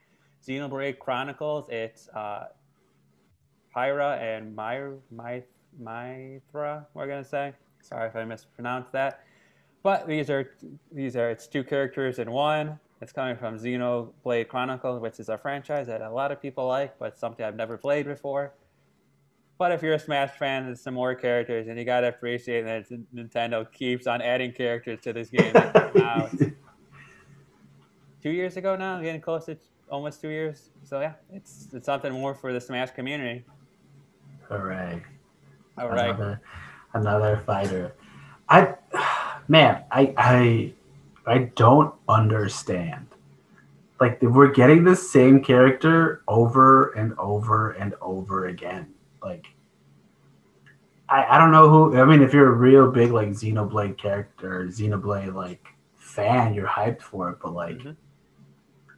Xenoblade 0.46 0.98
Chronicles. 0.98 1.70
It's 1.70 2.10
uh, 2.10 2.48
Pyra 3.74 4.20
and 4.20 4.54
My 4.54 4.90
My 5.10 5.42
Mythra. 5.82 6.84
We're 6.92 7.06
gonna 7.06 7.24
say. 7.24 7.54
Sorry 7.80 8.08
if 8.08 8.14
I 8.14 8.26
mispronounced 8.26 8.92
that. 8.92 9.24
But 9.82 10.06
these 10.06 10.28
are 10.28 10.50
these 10.92 11.16
are 11.16 11.30
it's 11.30 11.46
two 11.46 11.64
characters 11.64 12.18
in 12.18 12.30
one. 12.30 12.78
It's 13.00 13.12
coming 13.12 13.36
from 13.36 13.58
Xenoblade 13.58 14.48
Chronicles, 14.48 15.00
which 15.00 15.18
is 15.18 15.30
a 15.30 15.38
franchise 15.38 15.86
that 15.86 16.02
a 16.02 16.10
lot 16.10 16.30
of 16.30 16.42
people 16.42 16.66
like, 16.66 16.98
but 16.98 17.16
something 17.16 17.46
I've 17.46 17.56
never 17.56 17.78
played 17.78 18.04
before. 18.04 18.52
But 19.58 19.72
if 19.72 19.82
you're 19.82 19.94
a 19.94 19.98
Smash 19.98 20.30
fan, 20.38 20.66
there's 20.66 20.80
some 20.80 20.94
more 20.94 21.16
characters, 21.16 21.66
and 21.66 21.76
you 21.76 21.84
gotta 21.84 22.08
appreciate 22.08 22.62
that 22.62 22.88
Nintendo 23.12 23.70
keeps 23.72 24.06
on 24.06 24.22
adding 24.22 24.52
characters 24.52 25.00
to 25.02 25.12
this 25.12 25.30
game. 25.30 25.52
now, 25.94 26.28
two 28.22 28.30
years 28.30 28.56
ago 28.56 28.76
now, 28.76 29.00
getting 29.00 29.20
close 29.20 29.46
to 29.46 29.58
almost 29.90 30.20
two 30.20 30.28
years. 30.28 30.70
So 30.84 31.00
yeah, 31.00 31.14
it's 31.32 31.68
it's 31.72 31.86
something 31.86 32.12
more 32.12 32.34
for 32.34 32.52
the 32.52 32.60
Smash 32.60 32.92
community. 32.92 33.44
Hooray. 34.48 35.02
All 35.76 35.88
right. 35.88 36.10
Another, 36.10 36.40
another 36.94 37.42
fighter. 37.44 37.94
I, 38.48 38.74
man, 39.48 39.84
I, 39.90 40.14
I, 40.16 40.72
I 41.26 41.38
don't 41.54 41.94
understand. 42.08 43.06
Like 44.00 44.22
we're 44.22 44.52
getting 44.52 44.84
the 44.84 44.96
same 44.96 45.42
character 45.42 46.22
over 46.28 46.92
and 46.92 47.14
over 47.18 47.72
and 47.72 47.94
over 48.00 48.46
again. 48.46 48.94
Like, 49.22 49.46
I, 51.08 51.24
I 51.36 51.38
don't 51.38 51.50
know 51.52 51.68
who. 51.68 51.96
I 51.98 52.04
mean, 52.04 52.22
if 52.22 52.32
you're 52.32 52.48
a 52.48 52.56
real 52.56 52.90
big 52.90 53.10
like 53.12 53.28
Xenoblade 53.30 53.96
character, 53.98 54.66
Xenoblade 54.68 55.34
like 55.34 55.64
fan, 55.96 56.54
you're 56.54 56.66
hyped 56.68 57.02
for 57.02 57.30
it. 57.30 57.38
But 57.42 57.52
like, 57.54 57.78
Mhm. 57.78 57.96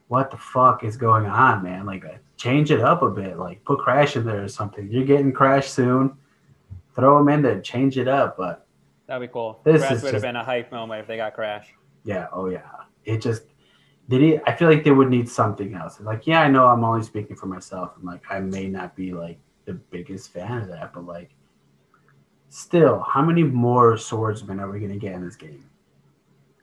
what 0.09 0.31
the 0.31 0.37
fuck 0.37 0.83
is 0.85 0.97
going 0.97 1.27
on, 1.27 1.63
man? 1.63 1.87
Like, 1.87 2.05
uh, 2.05 2.19
change 2.37 2.71
it 2.71 2.81
up 2.81 3.03
a 3.03 3.11
bit. 3.11 3.39
Like, 3.39 3.63
put 3.65 3.79
Crash 3.79 4.17
in 4.17 4.25
there 4.25 4.43
or 4.43 4.49
something. 4.49 4.89
You're 4.91 5.05
getting 5.05 5.33
Crash 5.33 5.69
soon. 5.69 6.17
Throw 6.95 7.19
him 7.21 7.29
in 7.29 7.43
there, 7.43 7.61
change 7.61 7.97
it 7.97 8.09
up. 8.09 8.37
But 8.37 8.67
That'd 9.07 9.29
be 9.29 9.33
cool. 9.33 9.61
This 9.65 9.83
Crash 9.87 10.03
would 10.03 10.15
have 10.15 10.23
been 10.23 10.37
a 10.37 10.45
hype 10.45 10.71
moment 10.73 11.01
if 11.01 11.07
they 11.07 11.17
got 11.17 11.35
Crash. 11.35 11.73
yeah, 12.05 12.27
oh 12.33 12.47
yeah, 12.49 12.63
it 13.05 13.19
just 13.21 13.45
did 14.09 14.21
need. 14.21 14.43
I 14.47 14.53
feel 14.57 14.69
like 14.69 14.83
they 14.83 14.91
would 14.91 15.11
need 15.11 15.29
something 15.29 15.75
else. 15.75 16.01
Like, 16.01 16.27
yeah, 16.27 16.41
I 16.43 16.49
know 16.49 16.67
I'm 16.67 16.83
only 16.83 17.05
speaking 17.05 17.37
for 17.37 17.47
myself, 17.47 17.93
and 17.97 18.05
like 18.05 18.23
I 18.31 18.41
may 18.41 18.67
not 18.69 18.97
be 18.97 19.13
like 19.13 19.39
the 19.71 19.79
biggest 19.91 20.33
fan 20.33 20.63
of 20.63 20.69
that, 20.69 20.93
but 20.93 21.07
like, 21.07 21.31
still, 22.49 23.01
how 23.01 23.23
many 23.23 23.43
more 23.43 23.97
swordsmen 23.97 24.61
are 24.61 24.71
we 24.71 24.81
gonna 24.81 24.97
get 24.97 25.15
in 25.15 25.25
this 25.25 25.37
game? 25.37 25.65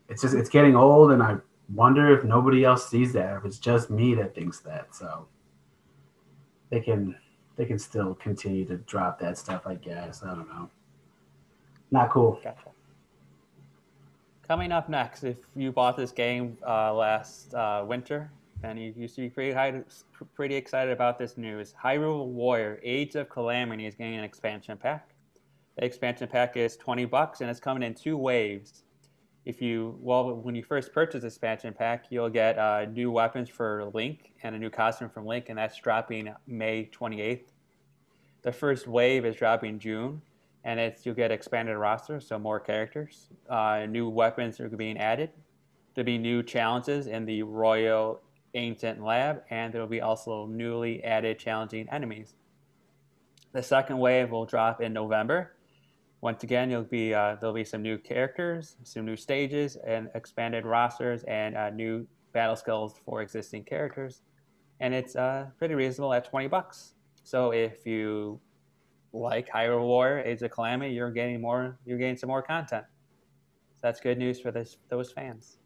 It's 0.09 0.21
just 0.21 0.35
it's 0.35 0.49
getting 0.49 0.75
old, 0.75 1.11
and 1.11 1.23
I 1.23 1.37
wonder 1.73 2.17
if 2.17 2.23
nobody 2.23 2.63
else 2.63 2.89
sees 2.89 3.13
that, 3.13 3.37
if 3.37 3.45
it's 3.45 3.59
just 3.59 3.89
me 3.89 4.13
that 4.15 4.35
thinks 4.35 4.59
that. 4.61 4.93
So 4.93 5.27
they 6.69 6.81
can 6.81 7.15
they 7.55 7.65
can 7.65 7.79
still 7.79 8.13
continue 8.15 8.65
to 8.65 8.77
drop 8.77 9.19
that 9.19 9.37
stuff. 9.37 9.63
I 9.65 9.75
guess 9.75 10.23
I 10.23 10.35
don't 10.35 10.47
know. 10.47 10.69
Not 11.91 12.09
cool. 12.09 12.39
Gotcha. 12.43 12.69
Coming 14.47 14.71
up 14.71 14.87
next, 14.87 15.23
if 15.23 15.37
you 15.55 15.71
bought 15.71 15.97
this 15.97 16.11
game 16.11 16.57
uh, 16.65 16.93
last 16.93 17.53
uh, 17.53 17.83
winter, 17.85 18.31
and 18.63 18.79
you, 18.79 18.93
you 18.95 19.07
should 19.07 19.17
be 19.17 19.29
pretty 19.29 19.51
high, 19.51 19.81
pretty 20.35 20.55
excited 20.55 20.91
about 20.91 21.17
this 21.17 21.37
news. 21.37 21.73
Hyrule 21.83 22.27
Warrior: 22.27 22.79
Age 22.83 23.15
of 23.15 23.29
Calamity 23.29 23.85
is 23.85 23.95
getting 23.95 24.15
an 24.15 24.23
expansion 24.23 24.77
pack. 24.77 25.09
The 25.77 25.85
expansion 25.85 26.27
pack 26.27 26.57
is 26.57 26.77
twenty 26.77 27.05
bucks, 27.05 27.41
and 27.41 27.49
it's 27.49 27.59
coming 27.59 27.83
in 27.83 27.93
two 27.93 28.17
waves. 28.17 28.83
If 29.45 29.61
you 29.61 29.97
well, 30.01 30.33
when 30.35 30.55
you 30.55 30.63
first 30.63 30.91
purchase 30.91 31.21
the 31.21 31.27
expansion 31.27 31.73
pack, 31.73 32.05
you'll 32.09 32.29
get 32.29 32.57
uh, 32.57 32.85
new 32.85 33.11
weapons 33.11 33.47
for 33.49 33.89
Link 33.93 34.33
and 34.43 34.55
a 34.55 34.59
new 34.59 34.69
costume 34.69 35.09
from 35.09 35.25
Link, 35.25 35.49
and 35.49 35.57
that's 35.57 35.79
dropping 35.79 36.33
May 36.47 36.85
twenty 36.85 37.21
eighth. 37.21 37.53
The 38.41 38.51
first 38.51 38.87
wave 38.87 39.25
is 39.25 39.35
dropping 39.35 39.79
June, 39.79 40.21
and 40.63 40.79
it's 40.79 41.05
you'll 41.05 41.15
get 41.15 41.31
expanded 41.31 41.77
roster, 41.77 42.19
so 42.19 42.37
more 42.37 42.59
characters. 42.59 43.29
Uh, 43.49 43.85
new 43.87 44.09
weapons 44.09 44.59
are 44.59 44.67
being 44.69 44.97
added. 44.97 45.29
There'll 45.93 46.05
be 46.05 46.17
new 46.17 46.43
challenges 46.43 47.07
in 47.07 47.25
the 47.25 47.43
Royal 47.43 48.21
Ancient 48.53 49.03
Lab, 49.03 49.43
and 49.49 49.73
there 49.73 49.81
will 49.81 49.87
be 49.87 50.01
also 50.01 50.47
newly 50.47 51.03
added 51.03 51.37
challenging 51.39 51.87
enemies. 51.91 52.33
The 53.53 53.63
second 53.63 53.97
wave 53.97 54.31
will 54.31 54.45
drop 54.45 54.81
in 54.81 54.93
November. 54.93 55.53
Once 56.21 56.43
again, 56.43 56.69
you'll 56.71 56.83
be 56.83 57.13
uh, 57.13 57.35
there'll 57.39 57.53
be 57.53 57.63
some 57.63 57.81
new 57.81 57.97
characters, 57.97 58.77
some 58.83 59.05
new 59.05 59.15
stages, 59.15 59.77
and 59.85 60.09
expanded 60.15 60.65
rosters, 60.65 61.23
and 61.23 61.55
uh, 61.55 61.69
new 61.69 62.07
battle 62.33 62.55
skills 62.55 62.95
for 63.05 63.21
existing 63.21 63.63
characters. 63.63 64.21
And 64.79 64.93
it's 64.93 65.15
uh, 65.15 65.47
pretty 65.57 65.75
reasonable 65.75 66.13
at 66.13 66.25
twenty 66.25 66.47
bucks. 66.47 66.93
So 67.23 67.51
if 67.51 67.85
you 67.85 68.39
like 69.13 69.47
Hyrule 69.49 69.85
Warrior, 69.85 70.23
Age 70.25 70.41
of 70.41 70.51
Calamity, 70.51 70.93
you're 70.93 71.11
getting 71.11 71.39
more. 71.39 71.77
You're 71.85 71.99
getting 71.99 72.17
some 72.17 72.29
more 72.29 72.41
content. 72.41 72.85
So 73.73 73.79
that's 73.83 73.99
good 73.99 74.17
news 74.17 74.39
for 74.39 74.51
this 74.51 74.77
those 74.89 75.11
fans. 75.11 75.57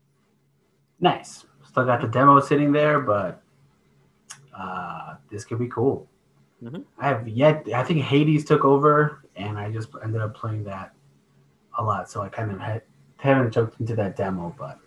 Nice. 1.00 1.46
Still 1.64 1.86
got 1.86 2.02
the 2.02 2.08
demo 2.08 2.40
sitting 2.40 2.72
there, 2.72 3.00
but 3.00 3.42
uh, 4.58 5.16
this 5.30 5.46
could 5.46 5.60
be 5.60 5.68
cool. 5.68 6.08
Mm-hmm. 6.64 6.82
I 7.00 7.08
have 7.08 7.28
yet. 7.28 7.68
I 7.74 7.84
think 7.84 8.02
Hades 8.02 8.46
took 8.46 8.66
over, 8.66 9.24
and 9.36 9.58
I 9.58 9.72
just 9.72 9.90
ended 10.04 10.22
up 10.22 10.36
playing 10.36 10.64
that 10.66 10.94
a 11.78 11.84
lot. 11.84 12.10
So 12.10 12.22
I 12.22 12.30
kind 12.30 12.52
of 12.52 12.60
had, 12.60 12.82
haven't 13.18 13.52
jumped 13.52 13.80
into 13.80 13.96
that 13.96 14.16
demo, 14.16 14.54
but 14.60 14.78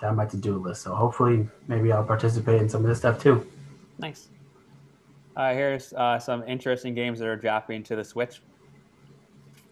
down 0.00 0.16
my 0.16 0.26
to-do 0.26 0.56
list. 0.58 0.82
So 0.82 0.94
hopefully, 0.94 1.46
maybe 1.66 1.92
I'll 1.92 2.04
participate 2.04 2.60
in 2.60 2.68
some 2.68 2.82
of 2.82 2.88
this 2.88 2.98
stuff 2.98 3.22
too. 3.22 3.46
Nice. 3.98 4.28
Uh, 5.36 5.52
here's 5.52 5.92
uh, 5.92 6.18
some 6.18 6.42
interesting 6.48 6.94
games 6.94 7.18
that 7.20 7.28
are 7.28 7.36
dropping 7.36 7.82
to 7.84 7.96
the 7.96 8.04
Switch. 8.04 8.40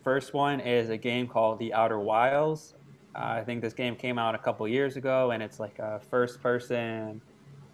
First 0.04 0.33
one 0.33 0.61
is 0.61 0.90
a 0.90 0.97
game 0.97 1.26
called 1.26 1.59
The 1.59 1.75
Outer 1.75 1.99
Wilds. 1.99 2.75
Uh, 3.17 3.37
I 3.41 3.45
think 3.45 3.63
this 3.63 3.73
game 3.73 3.97
came 3.97 4.19
out 4.19 4.35
a 4.35 4.39
couple 4.39 4.69
years 4.69 4.97
ago, 4.97 5.31
and 5.31 5.43
it's 5.43 5.59
like 5.59 5.79
a 5.79 6.01
first-person 6.11 7.23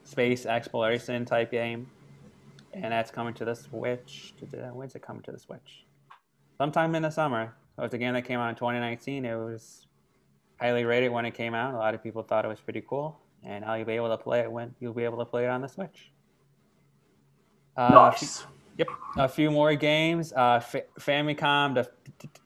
space 0.05 0.47
exploration 0.47 1.25
type 1.25 1.51
game, 1.51 1.91
and 2.73 2.93
that's 2.93 3.11
coming 3.11 3.35
to 3.35 3.45
the 3.45 3.55
Switch. 3.55 4.35
When's 4.73 4.95
it 4.95 5.03
coming 5.03 5.23
to 5.23 5.33
the 5.33 5.39
Switch? 5.39 5.85
Sometime 6.59 6.95
in 6.95 7.03
the 7.03 7.11
summer. 7.11 7.55
So 7.77 7.83
it's 7.83 7.95
a 7.95 7.99
game 7.99 8.13
that 8.13 8.25
came 8.25 8.39
out 8.39 8.51
in 8.51 8.55
2019. 8.55 9.25
It 9.25 9.35
was 9.35 9.87
highly 10.61 10.85
rated 10.85 11.11
when 11.11 11.25
it 11.25 11.35
came 11.35 11.55
out. 11.55 11.75
A 11.75 11.79
lot 11.79 11.95
of 11.95 12.03
people 12.03 12.23
thought 12.23 12.45
it 12.45 12.49
was 12.49 12.61
pretty 12.61 12.83
cool, 12.89 13.19
and 13.43 13.65
now 13.65 13.75
you'll 13.75 13.87
be 13.87 13.95
able 13.95 14.11
to 14.11 14.19
play 14.19 14.41
it 14.41 14.53
when 14.53 14.73
you'll 14.79 14.95
be 14.95 15.05
able 15.05 15.19
to 15.19 15.25
play 15.25 15.45
it 15.45 15.49
on 15.49 15.61
the 15.61 15.69
Switch. 15.69 16.13
Uh, 17.77 17.89
nice. 17.89 18.45
Yep, 18.79 18.89
a 19.19 19.29
few 19.29 19.51
more 19.51 19.75
games. 19.75 20.33
Uh, 20.33 20.57
F- 20.63 20.77
Famicom 21.01 21.75
De- 21.75 21.89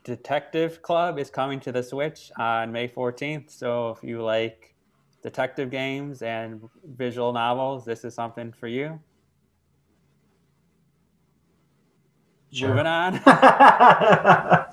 Detective 0.05 0.83
Club 0.83 1.19
is 1.19 1.31
coming 1.31 1.61
to 1.61 1.73
the 1.73 1.83
Switch 1.83 2.31
on 2.39 2.73
May 2.73 2.89
14th. 2.89 3.51
So 3.51 3.91
if 3.91 4.03
you 4.05 4.23
like 4.23 4.75
detective 5.23 5.71
games 5.71 6.23
and 6.23 6.61
visual 6.85 7.33
novels, 7.33 7.85
this 7.85 8.05
is 8.05 8.15
something 8.15 8.53
for 8.53 8.69
you. 8.69 9.01
Sure. 12.53 12.71
Moving 12.71 12.87
on. 12.87 13.15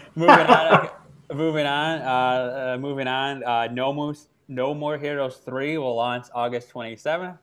moving 0.16 0.46
on. 0.46 0.90
Moving 1.32 1.66
on. 1.66 2.00
Uh, 2.02 2.74
uh, 2.74 2.78
moving 2.80 3.08
on. 3.08 3.44
Uh, 3.44 3.68
no 3.72 3.92
more. 3.92 4.14
No 4.48 4.74
More 4.74 4.98
Heroes 4.98 5.38
3 5.38 5.78
will 5.78 5.96
launch 5.96 6.26
August 6.34 6.70
27th 6.72 7.38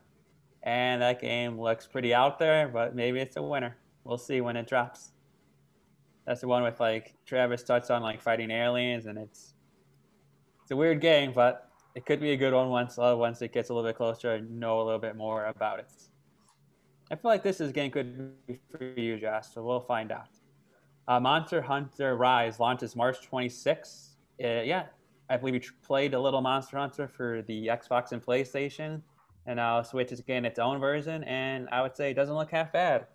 and 0.62 1.02
that 1.02 1.20
game 1.20 1.60
looks 1.60 1.86
pretty 1.86 2.14
out 2.14 2.38
there, 2.38 2.68
but 2.68 2.94
maybe 2.94 3.18
it's 3.20 3.36
a 3.36 3.42
winner. 3.42 3.76
We'll 4.04 4.18
see 4.18 4.40
when 4.40 4.56
it 4.56 4.66
drops. 4.66 5.12
That's 6.26 6.40
the 6.40 6.48
one 6.48 6.62
with 6.62 6.78
like 6.78 7.14
Travis 7.26 7.62
Touchdown 7.62 8.02
like 8.02 8.20
fighting 8.20 8.50
aliens, 8.50 9.06
and 9.06 9.18
it's 9.18 9.54
it's 10.62 10.70
a 10.70 10.76
weird 10.76 11.00
game, 11.00 11.32
but 11.34 11.68
it 11.94 12.06
could 12.06 12.20
be 12.20 12.32
a 12.32 12.36
good 12.36 12.54
one 12.54 12.68
once 12.68 12.98
uh, 12.98 13.14
once 13.16 13.42
it 13.42 13.52
gets 13.52 13.70
a 13.70 13.74
little 13.74 13.88
bit 13.88 13.96
closer 13.96 14.34
and 14.34 14.60
know 14.60 14.80
a 14.80 14.84
little 14.84 15.00
bit 15.00 15.16
more 15.16 15.46
about 15.46 15.80
it. 15.80 15.90
I 17.10 17.16
feel 17.16 17.30
like 17.30 17.42
this 17.42 17.60
is 17.60 17.72
game 17.72 17.90
could 17.90 18.46
be 18.46 18.58
for 18.70 18.84
you, 18.84 19.18
Josh. 19.18 19.48
So 19.52 19.64
we'll 19.64 19.80
find 19.80 20.12
out. 20.12 20.28
Uh, 21.08 21.18
Monster 21.18 21.60
Hunter 21.60 22.16
Rise 22.16 22.60
launches 22.60 22.94
March 22.94 23.28
26th. 23.28 24.10
Uh, 24.42 24.62
yeah, 24.62 24.86
I 25.28 25.36
believe 25.36 25.54
you 25.54 25.60
played 25.82 26.14
a 26.14 26.20
little 26.20 26.40
Monster 26.40 26.78
Hunter 26.78 27.08
for 27.08 27.42
the 27.42 27.66
Xbox 27.66 28.12
and 28.12 28.24
PlayStation 28.24 29.02
and 29.46 29.56
now 29.56 29.82
Switch 29.82 30.12
is 30.12 30.20
getting 30.20 30.44
its 30.44 30.58
own 30.58 30.78
version, 30.78 31.24
and 31.24 31.68
I 31.70 31.82
would 31.82 31.96
say 31.96 32.10
it 32.10 32.14
doesn't 32.14 32.34
look 32.34 32.50
half 32.50 32.72
bad. 32.72 33.06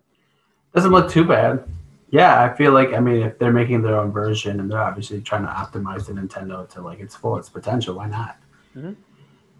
Doesn't 0.74 0.91
look 0.91 1.10
too 1.10 1.24
bad. 1.24 1.63
Yeah, 2.10 2.43
I 2.43 2.55
feel 2.55 2.72
like 2.72 2.93
I 2.93 3.00
mean 3.00 3.22
if 3.24 3.38
they're 3.39 3.51
making 3.51 3.81
their 3.81 3.98
own 4.00 4.12
version 4.12 4.60
and 4.60 4.72
they're 4.72 4.81
obviously 4.81 5.22
trying 5.22 5.43
to 5.43 5.50
optimize 5.50 6.05
the 6.05 6.13
Nintendo 6.13 6.67
to 6.69 6.81
like 6.81 7.00
its 7.00 7.15
full 7.15 7.38
its 7.38 7.50
potential, 7.50 7.96
why 7.96 8.07
not? 8.07 8.38
Mm-hmm. 8.75 8.93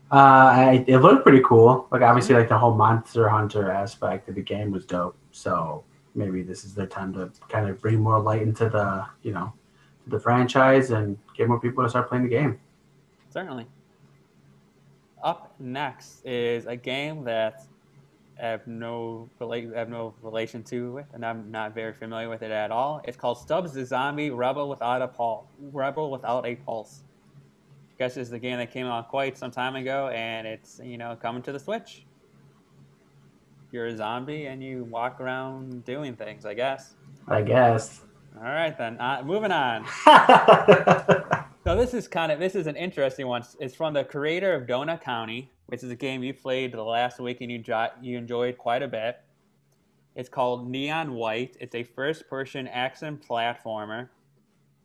Uh, 0.10 0.16
I, 0.16 0.86
it 0.88 1.00
looked 1.00 1.24
pretty 1.24 1.42
cool. 1.44 1.88
Like 1.92 2.02
obviously, 2.02 2.36
like 2.36 2.48
the 2.48 2.58
whole 2.58 2.74
Monster 2.74 3.28
Hunter 3.28 3.70
aspect 3.70 4.30
of 4.30 4.36
the 4.36 4.42
game 4.42 4.72
was 4.72 4.86
dope. 4.86 5.18
So 5.32 5.84
maybe 6.16 6.42
this 6.42 6.64
is 6.64 6.74
their 6.74 6.88
time 6.88 7.14
to 7.14 7.32
kind 7.50 7.68
of 7.68 7.82
bring 7.82 8.00
more 8.00 8.20
light 8.20 8.42
into 8.42 8.70
the 8.70 9.06
you 9.24 9.34
know 9.34 9.52
the 10.08 10.20
franchise 10.20 10.92
and 10.92 11.18
get 11.36 11.50
more 11.50 11.60
people 11.60 11.84
to 11.84 11.90
start 11.90 12.08
playing 12.08 12.24
the 12.24 12.30
game. 12.30 12.60
Certainly 13.30 13.68
up 15.24 15.54
next 15.60 16.26
is 16.26 16.66
a 16.66 16.76
game 16.76 17.24
that 17.26 17.64
I 18.42 18.46
have 18.46 18.68
no 18.68 19.30
relate 19.40 19.70
have 19.74 19.90
no 19.90 20.14
relation 20.22 20.64
to 20.66 20.92
with, 20.94 21.08
and 21.14 21.26
I'm 21.26 21.50
not 21.50 21.74
very 21.74 21.94
familiar 21.94 22.30
with 22.30 22.44
it 22.44 22.52
at 22.52 22.72
all. 22.72 23.02
It's 23.06 23.18
called 23.18 23.40
Stubbs 23.40 23.74
the 23.74 23.86
Zombie 23.86 24.30
Rebel 24.30 24.70
Without 24.70 25.02
a 25.02 25.08
Pulse. 25.08 25.46
Rebel 25.72 26.12
Without 26.12 26.46
a 26.46 26.56
Pulse. 26.56 27.02
I 27.90 27.98
guess 27.98 28.16
it's 28.16 28.32
a 28.32 28.40
game 28.40 28.58
that 28.58 28.72
came 28.72 28.86
out 28.86 29.10
quite 29.10 29.38
some 29.38 29.50
time 29.50 29.76
ago, 29.76 30.10
and 30.10 30.46
it's 30.46 30.80
you 30.84 30.98
know 30.98 31.18
coming 31.20 31.42
to 31.44 31.52
the 31.52 31.60
Switch. 31.60 32.06
You're 33.72 33.88
a 33.88 33.98
zombie 33.98 34.46
and 34.46 34.64
you 34.64 34.86
walk 34.86 35.20
around 35.20 35.84
doing 35.84 36.16
things. 36.16 36.46
I 36.46 36.54
guess. 36.54 36.94
I 37.28 37.42
guess. 37.42 38.02
All 38.38 38.44
right 38.44 38.78
then. 38.78 39.00
Uh, 39.00 39.24
moving 39.26 39.52
on. 39.52 39.86
So 41.68 41.76
this 41.76 41.94
is 41.94 42.08
kind 42.08 42.32
of 42.32 42.40
this 42.40 42.56
is 42.56 42.66
an 42.66 42.78
interesting 42.78 43.28
one. 43.28 43.44
It's 43.60 43.76
from 43.76 43.94
the 43.94 44.06
creator 44.06 44.54
of 44.54 44.68
Donut 44.68 45.02
County, 45.02 45.52
which 45.66 45.84
is 45.84 45.92
a 45.92 45.98
game 45.98 46.24
you 46.24 46.34
played 46.34 46.72
the 46.72 46.82
last 46.82 47.20
week 47.20 47.42
and 47.42 47.52
you 47.52 47.62
you 48.02 48.18
enjoyed 48.18 48.58
quite 48.58 48.82
a 48.84 48.88
bit. 48.88 49.20
It's 50.16 50.30
called 50.30 50.70
Neon 50.70 51.14
White. 51.14 51.58
It's 51.60 51.76
a 51.76 51.84
first-person 51.84 52.70
action 52.70 53.18
platformer, 53.18 54.08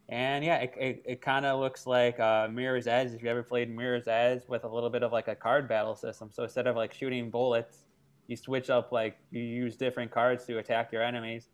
and 0.08 0.44
yeah, 0.44 0.56
it, 0.56 0.74
it, 0.76 1.02
it 1.06 1.20
kind 1.20 1.46
of 1.46 1.60
looks 1.60 1.86
like 1.86 2.18
uh, 2.18 2.48
Mirror's 2.50 2.88
Edge. 2.88 3.12
If 3.12 3.22
you 3.22 3.28
ever 3.30 3.44
played 3.44 3.70
Mirror's 3.70 4.08
Edge 4.08 4.42
with 4.48 4.64
a 4.64 4.68
little 4.68 4.90
bit 4.90 5.04
of 5.04 5.12
like 5.12 5.28
a 5.28 5.36
card 5.36 5.68
battle 5.68 5.94
system, 5.94 6.30
so 6.32 6.42
instead 6.42 6.66
of 6.66 6.74
like 6.74 6.92
shooting 6.92 7.30
bullets, 7.30 7.84
you 8.26 8.34
switch 8.34 8.70
up 8.70 8.90
like 8.90 9.18
you 9.30 9.40
use 9.40 9.76
different 9.76 10.10
cards 10.10 10.46
to 10.46 10.58
attack 10.58 10.90
your 10.90 11.04
enemies. 11.04 11.46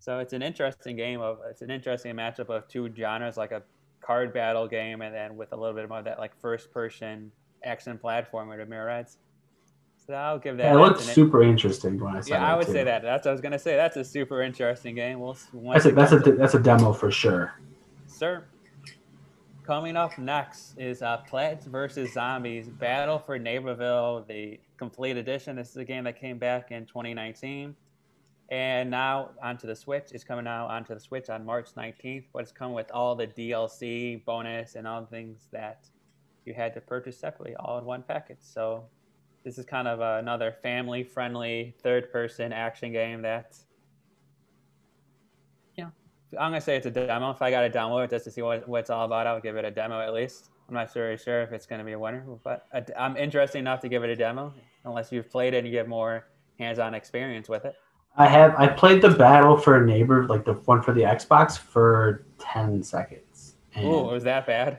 So 0.00 0.18
it's 0.18 0.32
an 0.32 0.42
interesting 0.42 0.96
game 0.96 1.20
of 1.20 1.38
it's 1.48 1.62
an 1.62 1.70
interesting 1.70 2.16
matchup 2.16 2.48
of 2.48 2.66
two 2.66 2.92
genres, 2.92 3.36
like 3.36 3.52
a 3.52 3.62
card 4.00 4.32
battle 4.32 4.66
game, 4.68 5.02
and 5.02 5.14
then 5.14 5.36
with 5.36 5.52
a 5.52 5.56
little 5.56 5.74
bit 5.74 5.88
more 5.88 5.98
of 5.98 6.04
that 6.04 6.18
like 6.18 6.38
first 6.40 6.70
person 6.72 7.30
action 7.64 7.98
platformer 8.02 8.56
to 8.56 8.66
Mirror's 8.66 9.06
Edge. 9.06 9.14
So 10.06 10.14
I'll 10.14 10.38
give 10.38 10.56
that. 10.58 10.64
Yeah, 10.66 10.74
it 10.74 10.76
looks 10.78 11.02
super 11.04 11.42
interesting 11.42 11.98
when 11.98 12.16
I 12.16 12.20
saw 12.20 12.34
Yeah, 12.34 12.52
I 12.52 12.56
would 12.56 12.66
too. 12.66 12.72
say 12.72 12.84
that. 12.84 13.02
That's 13.02 13.24
what 13.24 13.30
I 13.30 13.32
was 13.32 13.40
gonna 13.40 13.58
say. 13.58 13.74
That's 13.74 13.96
a 13.96 14.04
super 14.04 14.42
interesting 14.42 14.94
game. 14.94 15.18
We'll. 15.20 15.36
That's 15.72 15.86
a 15.86 15.92
that's 15.92 16.12
a 16.12 16.18
that's 16.18 16.54
a 16.54 16.60
demo 16.60 16.92
for 16.92 17.10
sure. 17.10 17.54
Sir. 18.06 18.44
Coming 19.64 19.96
up 19.96 20.16
next 20.16 20.78
is 20.78 21.02
uh, 21.02 21.16
Plants 21.28 21.66
vs. 21.66 22.12
Zombies 22.12 22.68
Battle 22.68 23.18
for 23.18 23.36
Neighborville, 23.36 24.24
the 24.28 24.60
complete 24.76 25.16
edition. 25.16 25.56
This 25.56 25.70
is 25.70 25.76
a 25.76 25.84
game 25.84 26.04
that 26.04 26.20
came 26.20 26.38
back 26.38 26.70
in 26.70 26.86
2019. 26.86 27.74
And 28.48 28.90
now 28.90 29.30
onto 29.42 29.66
the 29.66 29.74
Switch. 29.74 30.12
It's 30.12 30.22
coming 30.22 30.46
out 30.46 30.68
onto 30.68 30.94
the 30.94 31.00
Switch 31.00 31.28
on 31.30 31.44
March 31.44 31.70
19th, 31.76 32.26
but 32.32 32.42
it's 32.42 32.52
coming 32.52 32.74
with 32.74 32.90
all 32.92 33.16
the 33.16 33.26
DLC 33.26 34.24
bonus 34.24 34.76
and 34.76 34.86
all 34.86 35.00
the 35.00 35.08
things 35.08 35.48
that 35.52 35.88
you 36.44 36.54
had 36.54 36.72
to 36.74 36.80
purchase 36.80 37.18
separately, 37.18 37.56
all 37.56 37.78
in 37.78 37.84
one 37.84 38.04
package. 38.06 38.38
So 38.40 38.84
this 39.44 39.58
is 39.58 39.66
kind 39.66 39.88
of 39.88 40.00
another 40.00 40.54
family-friendly 40.62 41.74
third-person 41.82 42.52
action 42.52 42.92
game 42.92 43.22
that, 43.22 43.56
you 45.76 45.84
know, 45.84 45.90
I'm 46.38 46.52
gonna 46.52 46.60
say 46.60 46.76
it's 46.76 46.86
a 46.86 46.90
demo. 46.90 47.30
If 47.30 47.42
I 47.42 47.50
got 47.50 47.62
to 47.62 47.70
download 47.70 48.04
it 48.04 48.10
just 48.10 48.26
to 48.26 48.30
see 48.30 48.42
what, 48.42 48.68
what 48.68 48.80
it's 48.80 48.90
all 48.90 49.06
about, 49.06 49.26
I'll 49.26 49.40
give 49.40 49.56
it 49.56 49.64
a 49.64 49.70
demo 49.72 50.00
at 50.00 50.14
least. 50.14 50.50
I'm 50.68 50.74
not 50.74 50.92
sure 50.92 51.16
sure 51.16 51.42
if 51.42 51.52
it's 51.52 51.66
going 51.66 51.78
to 51.78 51.84
be 51.84 51.92
a 51.92 51.98
winner, 51.98 52.24
but 52.42 52.66
I'm 52.98 53.16
interested 53.16 53.58
enough 53.58 53.80
to 53.80 53.88
give 53.88 54.02
it 54.02 54.10
a 54.10 54.16
demo. 54.16 54.52
Unless 54.84 55.12
you've 55.12 55.30
played 55.30 55.54
it 55.54 55.58
and 55.58 55.66
you 55.66 55.72
get 55.72 55.88
more 55.88 56.26
hands-on 56.58 56.94
experience 56.94 57.48
with 57.48 57.64
it. 57.64 57.76
I 58.16 58.26
have. 58.26 58.54
I 58.56 58.66
played 58.66 59.02
the 59.02 59.10
battle 59.10 59.56
for 59.56 59.82
a 59.82 59.86
neighbor, 59.86 60.26
like 60.26 60.44
the 60.44 60.54
one 60.54 60.82
for 60.82 60.92
the 60.92 61.02
Xbox, 61.02 61.58
for 61.58 62.24
ten 62.38 62.82
seconds. 62.82 63.56
Oh, 63.76 64.08
it 64.08 64.12
was 64.12 64.24
that 64.24 64.46
bad? 64.46 64.78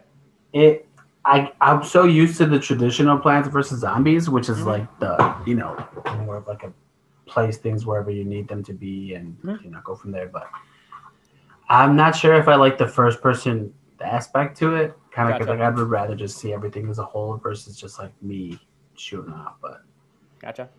It. 0.53 0.88
I 1.25 1.51
I'm 1.60 1.84
so 1.84 2.06
used 2.06 2.38
to 2.38 2.46
the 2.46 2.60
traditional 2.60 3.17
Plants 3.20 3.50
vs 3.50 3.79
Zombies, 3.79 4.29
which 4.29 4.50
is 4.50 4.60
mm-hmm. 4.60 4.67
like 4.67 5.00
the 5.00 5.36
you 5.46 5.56
know 5.56 5.75
more 6.25 6.38
of 6.38 6.48
like 6.48 6.63
a 6.63 6.72
place 7.25 7.58
things 7.58 7.86
wherever 7.86 8.10
you 8.10 8.24
need 8.24 8.48
them 8.48 8.63
to 8.63 8.74
be 8.74 9.13
and 9.13 9.38
mm-hmm. 9.39 9.63
you 9.63 9.70
know 9.70 9.82
go 9.84 9.94
from 9.94 10.12
there. 10.12 10.29
But 10.29 10.50
I'm 11.70 11.96
not 11.96 12.15
sure 12.15 12.36
if 12.36 12.48
I 12.48 12.56
like 12.56 12.77
the 12.77 12.88
first 12.88 13.22
person 13.22 13.74
aspect 14.00 14.58
to 14.60 14.75
it. 14.75 14.98
Kind 15.12 15.34
of 15.34 15.39
gotcha. 15.39 15.51
like 15.51 15.60
I 15.60 15.70
would 15.70 15.89
rather 15.89 16.15
just 16.15 16.38
see 16.38 16.53
everything 16.53 16.89
as 16.89 17.00
a 17.00 17.03
whole 17.03 17.38
versus 17.38 17.75
just 17.75 18.00
like 18.00 18.12
me 18.22 18.58
shooting 18.96 19.34
off. 19.34 19.56
But 19.62 19.82
gotcha. 20.39 20.70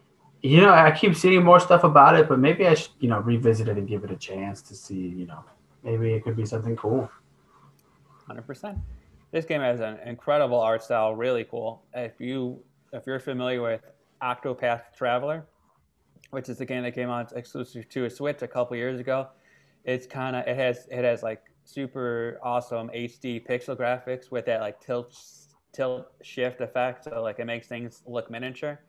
You 0.43 0.61
know, 0.61 0.73
I 0.73 0.93
keep 0.93 1.17
seeing 1.17 1.45
more 1.45 1.59
stuff 1.59 1.83
about 1.85 2.17
it, 2.17 2.29
but 2.29 2.39
maybe 2.39 2.67
I 2.67 2.75
should, 2.75 2.93
you 3.01 3.09
know, 3.09 3.19
revisit 3.19 3.69
it 3.69 3.77
and 3.77 3.89
give 3.89 4.05
it 4.05 4.11
a 4.11 4.17
chance 4.17 4.63
to 4.63 4.75
see, 4.75 5.09
you 5.09 5.27
know, 5.27 5.45
maybe 5.83 6.13
it 6.13 6.23
could 6.23 6.37
be 6.37 6.47
something 6.47 6.77
cool. 6.77 7.11
Hundred 8.27 8.47
percent. 8.47 8.79
This 9.33 9.45
game 9.45 9.61
has 9.61 9.81
an 9.81 9.99
incredible 10.07 10.61
art 10.61 10.83
style, 10.83 11.15
really 11.15 11.45
cool. 11.45 11.83
If 11.93 12.21
you 12.21 12.63
if 12.93 13.07
you're 13.07 13.19
familiar 13.19 13.61
with 13.61 13.83
Octopath 14.23 14.83
Traveler, 14.97 15.47
which 16.31 16.49
is 16.49 16.59
the 16.59 16.65
game 16.65 16.83
that 16.83 16.95
came 16.95 17.11
out 17.11 17.33
exclusive 17.37 17.89
to 17.89 18.05
a 18.05 18.11
Switch 18.11 18.43
a 18.43 18.49
couple 18.49 18.77
years 18.77 19.01
ago, 19.01 19.29
it's 19.85 20.07
kind 20.07 20.37
of 20.37 20.47
it 20.47 20.57
has 20.57 20.87
it 20.91 21.05
has 21.05 21.23
like 21.23 21.43
super 21.65 22.39
awesome 22.43 22.89
HD 22.91 23.45
pixel 23.47 23.77
graphics 23.77 24.31
with 24.31 24.47
that 24.47 24.61
like 24.61 24.81
tilt 24.81 25.19
tilt 25.73 26.07
shift 26.23 26.61
effect, 26.61 27.05
so 27.05 27.23
like 27.23 27.39
it 27.39 27.45
makes 27.45 27.67
things 27.67 28.03
look 28.07 28.31
miniature. 28.31 28.81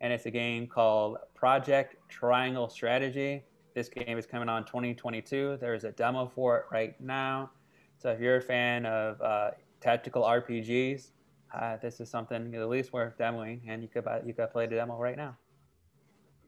And 0.00 0.12
it's 0.12 0.26
a 0.26 0.30
game 0.30 0.66
called 0.66 1.18
Project 1.34 1.96
Triangle 2.08 2.68
Strategy. 2.68 3.42
This 3.74 3.88
game 3.88 4.18
is 4.18 4.26
coming 4.26 4.48
on 4.48 4.64
2022. 4.64 5.58
There's 5.60 5.84
a 5.84 5.92
demo 5.92 6.30
for 6.34 6.58
it 6.58 6.64
right 6.70 6.98
now. 7.00 7.50
So 7.98 8.10
if 8.10 8.20
you're 8.20 8.36
a 8.36 8.42
fan 8.42 8.86
of 8.86 9.20
uh, 9.20 9.50
tactical 9.80 10.22
RPGs, 10.22 11.10
uh, 11.54 11.76
this 11.78 12.00
is 12.00 12.10
something 12.10 12.54
at 12.54 12.68
least 12.68 12.92
worth 12.92 13.16
demoing, 13.18 13.60
and 13.66 13.82
you 13.82 13.88
could 13.88 14.04
buy, 14.04 14.20
you 14.24 14.34
could 14.34 14.50
play 14.50 14.66
the 14.66 14.76
demo 14.76 14.98
right 14.98 15.16
now. 15.16 15.36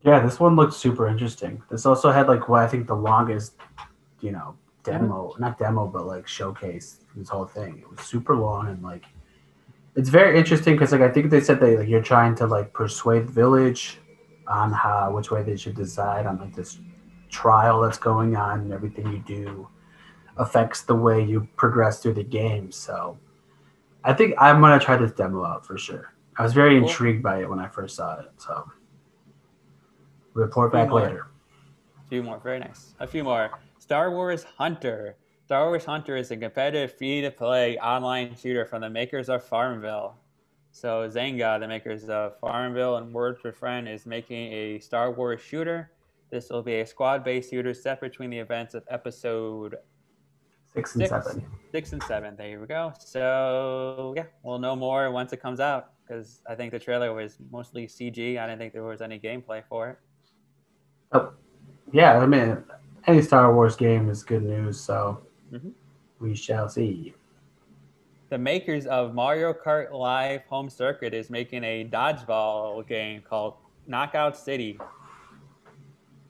Yeah, 0.02 0.20
this 0.20 0.38
one 0.38 0.56
looks 0.56 0.76
super 0.76 1.08
interesting. 1.08 1.62
This 1.70 1.86
also 1.86 2.10
had 2.10 2.28
like 2.28 2.48
what 2.48 2.62
I 2.62 2.68
think 2.68 2.86
the 2.86 2.94
longest, 2.94 3.54
you 4.20 4.32
know, 4.32 4.56
demo, 4.84 5.34
not 5.38 5.58
demo, 5.58 5.86
but 5.86 6.06
like 6.06 6.28
showcase 6.28 7.00
this 7.16 7.28
whole 7.28 7.46
thing. 7.46 7.78
It 7.78 7.90
was 7.90 8.00
super 8.06 8.36
long 8.36 8.68
and 8.68 8.82
like 8.82 9.04
it's 9.98 10.10
very 10.10 10.38
interesting 10.38 10.74
because 10.74 10.92
like 10.92 11.00
I 11.00 11.08
think 11.08 11.28
they 11.28 11.40
said 11.40 11.58
that 11.58 11.80
like, 11.80 11.88
you're 11.88 12.00
trying 12.00 12.36
to 12.36 12.46
like 12.46 12.72
persuade 12.72 13.26
the 13.26 13.32
village 13.32 13.98
on 14.46 14.72
how 14.72 15.10
which 15.12 15.32
way 15.32 15.42
they 15.42 15.56
should 15.56 15.74
decide 15.74 16.24
on 16.24 16.38
like 16.38 16.54
this 16.54 16.78
trial 17.30 17.80
that's 17.80 17.98
going 17.98 18.36
on 18.36 18.60
and 18.60 18.72
everything 18.72 19.08
you 19.08 19.18
do 19.26 19.68
affects 20.36 20.82
the 20.82 20.94
way 20.94 21.24
you 21.24 21.48
progress 21.56 22.00
through 22.00 22.14
the 22.14 22.22
game. 22.22 22.70
So 22.70 23.18
I 24.04 24.12
think 24.12 24.36
I'm 24.38 24.60
gonna 24.60 24.78
try 24.78 24.96
this 24.96 25.10
demo 25.10 25.44
out 25.44 25.66
for 25.66 25.76
sure. 25.76 26.14
I 26.36 26.44
was 26.44 26.52
very 26.52 26.78
cool. 26.78 26.88
intrigued 26.88 27.24
by 27.24 27.40
it 27.40 27.50
when 27.50 27.58
I 27.58 27.66
first 27.66 27.96
saw 27.96 28.20
it. 28.20 28.30
So 28.36 28.70
report 30.32 30.72
back 30.72 30.92
later. 30.92 31.26
A 32.06 32.08
few 32.08 32.22
more, 32.22 32.38
very 32.38 32.60
nice. 32.60 32.94
A 33.00 33.06
few 33.08 33.24
more. 33.24 33.50
Star 33.78 34.12
Wars 34.12 34.44
Hunter. 34.44 35.16
Star 35.48 35.68
Wars 35.68 35.86
Hunter 35.86 36.14
is 36.14 36.30
a 36.30 36.36
competitive 36.36 36.92
free-to-play 36.98 37.78
online 37.78 38.36
shooter 38.36 38.66
from 38.66 38.82
the 38.82 38.90
makers 38.90 39.30
of 39.30 39.42
Farmville. 39.42 40.14
So 40.72 41.08
Zynga, 41.08 41.58
the 41.58 41.66
makers 41.66 42.10
of 42.10 42.38
Farmville 42.38 42.96
and 42.98 43.14
Words 43.14 43.42
with 43.42 43.56
Friend, 43.56 43.88
is 43.88 44.04
making 44.04 44.52
a 44.52 44.78
Star 44.78 45.10
Wars 45.10 45.40
shooter. 45.40 45.90
This 46.28 46.50
will 46.50 46.62
be 46.62 46.80
a 46.80 46.86
squad-based 46.86 47.48
shooter 47.48 47.72
set 47.72 47.98
between 47.98 48.28
the 48.28 48.36
events 48.36 48.74
of 48.74 48.84
Episode 48.90 49.76
six 50.74 50.94
and 50.94 51.08
six, 51.08 51.10
seven. 51.10 51.46
Six 51.72 51.92
and 51.94 52.02
seven. 52.02 52.36
There 52.36 52.60
we 52.60 52.66
go. 52.66 52.92
So 52.98 54.12
yeah, 54.18 54.24
we'll 54.42 54.58
know 54.58 54.76
more 54.76 55.10
once 55.10 55.32
it 55.32 55.40
comes 55.40 55.60
out 55.60 55.92
because 56.06 56.42
I 56.46 56.56
think 56.56 56.72
the 56.72 56.78
trailer 56.78 57.14
was 57.14 57.38
mostly 57.50 57.86
CG. 57.86 58.38
I 58.38 58.46
didn't 58.46 58.58
think 58.58 58.74
there 58.74 58.84
was 58.84 59.00
any 59.00 59.18
gameplay 59.18 59.62
for 59.66 59.88
it. 59.88 59.98
Oh, 61.12 61.32
yeah. 61.90 62.18
I 62.18 62.26
mean, 62.26 62.62
any 63.06 63.22
Star 63.22 63.54
Wars 63.54 63.76
game 63.76 64.10
is 64.10 64.22
good 64.22 64.42
news. 64.42 64.78
So 64.78 65.22
mm-hmm. 65.52 65.70
we 66.20 66.34
shall 66.34 66.68
see. 66.68 67.14
The 68.30 68.38
makers 68.38 68.86
of 68.86 69.14
Mario 69.14 69.54
Kart 69.54 69.90
Live 69.92 70.44
Home 70.46 70.68
Circuit 70.68 71.14
is 71.14 71.30
making 71.30 71.64
a 71.64 71.88
dodgeball 71.90 72.86
game 72.86 73.22
called 73.22 73.54
Knockout 73.86 74.36
City. 74.36 74.78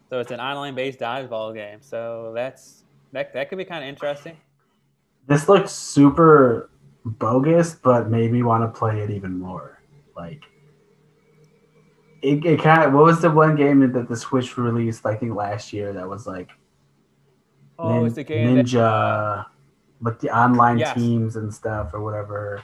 So 0.08 0.20
it's 0.20 0.30
an 0.30 0.40
online-based 0.40 1.00
dodgeball 1.00 1.54
game. 1.54 1.78
So 1.80 2.32
that's 2.34 2.84
that. 3.12 3.32
That 3.34 3.48
could 3.48 3.58
be 3.58 3.64
kind 3.64 3.82
of 3.82 3.88
interesting. 3.88 4.36
This 5.26 5.48
looks 5.48 5.72
super 5.72 6.70
bogus, 7.04 7.74
but 7.74 8.08
made 8.08 8.32
me 8.32 8.42
want 8.42 8.62
to 8.62 8.78
play 8.78 9.00
it 9.00 9.10
even 9.10 9.38
more. 9.38 9.82
Like 10.16 10.44
it, 12.22 12.44
it 12.44 12.62
kind 12.62 12.84
of 12.84 12.92
what 12.92 13.04
was 13.04 13.20
the 13.20 13.30
one 13.30 13.56
game 13.56 13.92
that 13.92 14.08
the 14.08 14.16
Switch 14.16 14.56
released? 14.56 15.04
I 15.04 15.14
think 15.14 15.34
last 15.34 15.72
year 15.72 15.92
that 15.92 16.08
was 16.08 16.26
like 16.26 16.50
Oh, 17.78 17.98
Nin- 17.98 18.06
it's 18.06 18.14
the 18.16 18.24
game 18.24 18.56
Ninja, 18.56 18.72
that... 18.72 19.46
like 20.00 20.18
the 20.18 20.36
online 20.36 20.78
yes. 20.78 20.94
teams 20.94 21.36
and 21.36 21.52
stuff 21.52 21.94
or 21.94 22.02
whatever. 22.02 22.62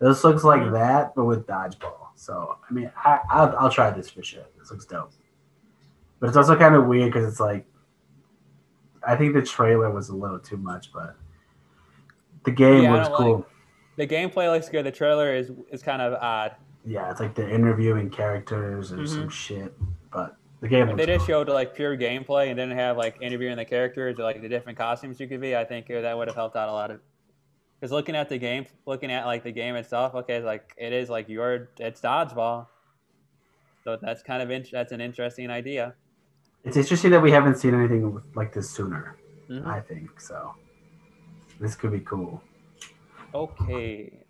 This 0.00 0.24
looks 0.24 0.44
like 0.44 0.60
mm-hmm. 0.60 0.74
that, 0.74 1.14
but 1.14 1.24
with 1.24 1.46
dodgeball. 1.46 2.08
So 2.16 2.58
I 2.68 2.72
mean, 2.72 2.90
I, 2.96 3.20
I'll, 3.30 3.56
I'll 3.58 3.70
try 3.70 3.90
this 3.90 4.10
for 4.10 4.22
sure. 4.22 4.44
This 4.58 4.70
looks 4.70 4.86
dope. 4.86 5.12
But 6.20 6.28
it's 6.28 6.36
also 6.36 6.56
kind 6.56 6.74
of 6.74 6.86
weird 6.86 7.12
because 7.12 7.28
it's 7.28 7.40
like, 7.40 7.66
I 9.06 9.16
think 9.16 9.34
the 9.34 9.42
trailer 9.42 9.90
was 9.90 10.08
a 10.08 10.14
little 10.14 10.38
too 10.38 10.56
much, 10.56 10.92
but 10.92 11.16
the 12.44 12.50
game 12.50 12.84
yeah, 12.84 12.94
looks 12.94 13.08
cool. 13.08 13.46
Like, 13.98 14.08
the 14.08 14.14
gameplay 14.16 14.50
looks 14.52 14.68
good. 14.68 14.84
The 14.86 14.92
trailer 14.92 15.34
is 15.34 15.50
is 15.70 15.82
kind 15.82 16.00
of 16.00 16.14
odd. 16.14 16.56
Yeah, 16.86 17.10
it's 17.10 17.20
like 17.20 17.34
they're 17.34 17.48
interviewing 17.48 18.10
characters 18.10 18.92
and 18.92 19.00
mm-hmm. 19.00 19.14
some 19.14 19.28
shit, 19.28 19.74
the 20.64 20.68
game. 20.68 20.88
If 20.88 20.96
they 20.96 21.06
just 21.06 21.26
showed 21.26 21.48
like 21.48 21.74
pure 21.74 21.96
gameplay 21.96 22.48
and 22.48 22.56
didn't 22.56 22.76
have 22.76 22.96
like 22.96 23.18
interviewing 23.20 23.56
the 23.56 23.64
characters 23.64 24.18
or 24.18 24.24
like 24.24 24.40
the 24.40 24.48
different 24.48 24.78
costumes 24.78 25.20
you 25.20 25.28
could 25.28 25.40
be, 25.40 25.54
I 25.54 25.64
think 25.64 25.88
that 25.88 26.16
would 26.16 26.28
have 26.28 26.34
helped 26.34 26.56
out 26.56 26.68
a 26.68 26.72
lot 26.72 26.90
of. 26.90 27.00
Because 27.78 27.92
looking 27.92 28.16
at 28.16 28.28
the 28.28 28.38
game, 28.38 28.66
looking 28.86 29.12
at 29.12 29.26
like 29.26 29.44
the 29.44 29.52
game 29.52 29.76
itself, 29.76 30.14
okay, 30.14 30.42
like 30.42 30.74
it 30.78 30.92
is 30.92 31.10
like 31.10 31.28
your 31.28 31.68
it's 31.78 32.00
dodgeball. 32.00 32.66
So 33.84 33.98
that's 34.00 34.22
kind 34.22 34.42
of 34.42 34.50
in, 34.50 34.64
that's 34.72 34.92
an 34.92 35.02
interesting 35.02 35.50
idea. 35.50 35.94
It's 36.64 36.78
interesting 36.78 37.10
that 37.10 37.20
we 37.20 37.30
haven't 37.30 37.58
seen 37.58 37.74
anything 37.74 38.18
like 38.34 38.54
this 38.54 38.70
sooner. 38.70 39.18
Mm-hmm. 39.50 39.68
I 39.68 39.80
think 39.80 40.18
so. 40.18 40.54
This 41.60 41.74
could 41.74 41.92
be 41.92 42.00
cool. 42.00 42.42
Okay, 43.34 44.23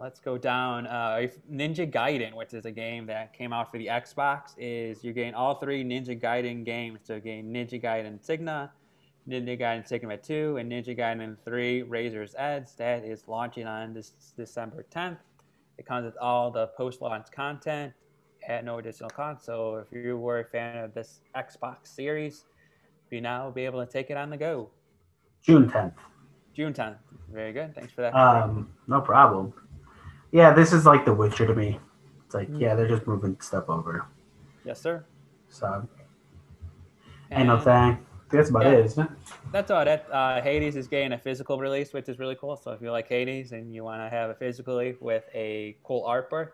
let's 0.00 0.20
go 0.20 0.38
down. 0.38 0.86
Uh, 0.86 1.26
Ninja 1.50 1.90
Gaiden, 1.90 2.34
which 2.34 2.54
is 2.54 2.64
a 2.66 2.70
game 2.70 3.06
that 3.06 3.32
came 3.32 3.52
out 3.52 3.70
for 3.70 3.78
the 3.78 3.86
Xbox, 3.86 4.54
is 4.58 5.02
you 5.04 5.12
gain 5.12 5.34
all 5.34 5.54
three 5.56 5.84
Ninja 5.84 6.20
Gaiden 6.20 6.64
games. 6.64 7.00
So 7.04 7.20
gain 7.20 7.52
Ninja 7.52 7.82
Gaiden 7.82 8.22
Sigma, 8.24 8.72
Ninja 9.28 9.58
Gaiden 9.58 9.86
Sigma 9.86 10.16
2, 10.16 10.56
and 10.58 10.70
Ninja 10.70 10.96
Gaiden 10.96 11.36
3 11.44 11.82
Razor's 11.82 12.34
Edge. 12.38 12.76
That 12.76 13.04
is 13.04 13.28
launching 13.28 13.66
on 13.66 13.94
this 13.94 14.12
December 14.36 14.86
10th. 14.90 15.18
It 15.78 15.86
comes 15.86 16.04
with 16.04 16.16
all 16.18 16.50
the 16.50 16.66
post-launch 16.68 17.30
content 17.30 17.92
at 18.46 18.64
no 18.64 18.78
additional 18.78 19.10
cost. 19.10 19.44
So 19.44 19.76
if 19.76 19.86
you 19.92 20.16
were 20.18 20.40
a 20.40 20.44
fan 20.44 20.84
of 20.84 20.94
this 20.94 21.20
Xbox 21.34 21.86
series, 21.86 22.44
you 23.10 23.20
now 23.20 23.44
will 23.44 23.52
be 23.52 23.64
able 23.64 23.84
to 23.84 23.90
take 23.90 24.10
it 24.10 24.16
on 24.16 24.30
the 24.30 24.36
go. 24.36 24.70
June 25.42 25.68
10th. 25.68 25.94
June 26.54 26.72
10th. 26.72 26.96
Very 27.32 27.52
good. 27.52 27.74
Thanks 27.74 27.92
for 27.92 28.02
that. 28.02 28.14
Um, 28.14 28.70
no 28.88 29.00
problem. 29.00 29.52
Yeah, 30.32 30.52
this 30.52 30.72
is 30.72 30.86
like 30.86 31.04
The 31.04 31.12
Witcher 31.12 31.46
to 31.46 31.54
me. 31.54 31.78
It's 32.24 32.34
like, 32.34 32.48
mm. 32.48 32.60
yeah, 32.60 32.74
they're 32.74 32.88
just 32.88 33.06
moving 33.06 33.40
stuff 33.40 33.68
over. 33.68 34.06
Yes, 34.64 34.80
sir. 34.80 35.04
So, 35.48 35.88
ain't 37.32 37.48
no 37.48 37.58
thing. 37.58 37.98
That's 38.30 38.50
about 38.50 38.62
yeah, 38.62 38.72
it, 38.72 38.86
isn't 38.86 39.04
it? 39.04 39.10
That's 39.50 39.70
all. 39.72 39.84
That 39.84 40.06
uh, 40.12 40.40
Hades 40.40 40.76
is 40.76 40.86
getting 40.86 41.12
a 41.12 41.18
physical 41.18 41.58
release, 41.58 41.92
which 41.92 42.08
is 42.08 42.20
really 42.20 42.36
cool. 42.36 42.56
So 42.56 42.70
if 42.70 42.80
you 42.80 42.92
like 42.92 43.08
Hades 43.08 43.50
and 43.50 43.74
you 43.74 43.82
want 43.82 44.02
to 44.02 44.08
have 44.08 44.30
it 44.30 44.38
physically 44.38 44.96
with 45.00 45.24
a 45.34 45.76
cool 45.82 46.04
artwork, 46.04 46.50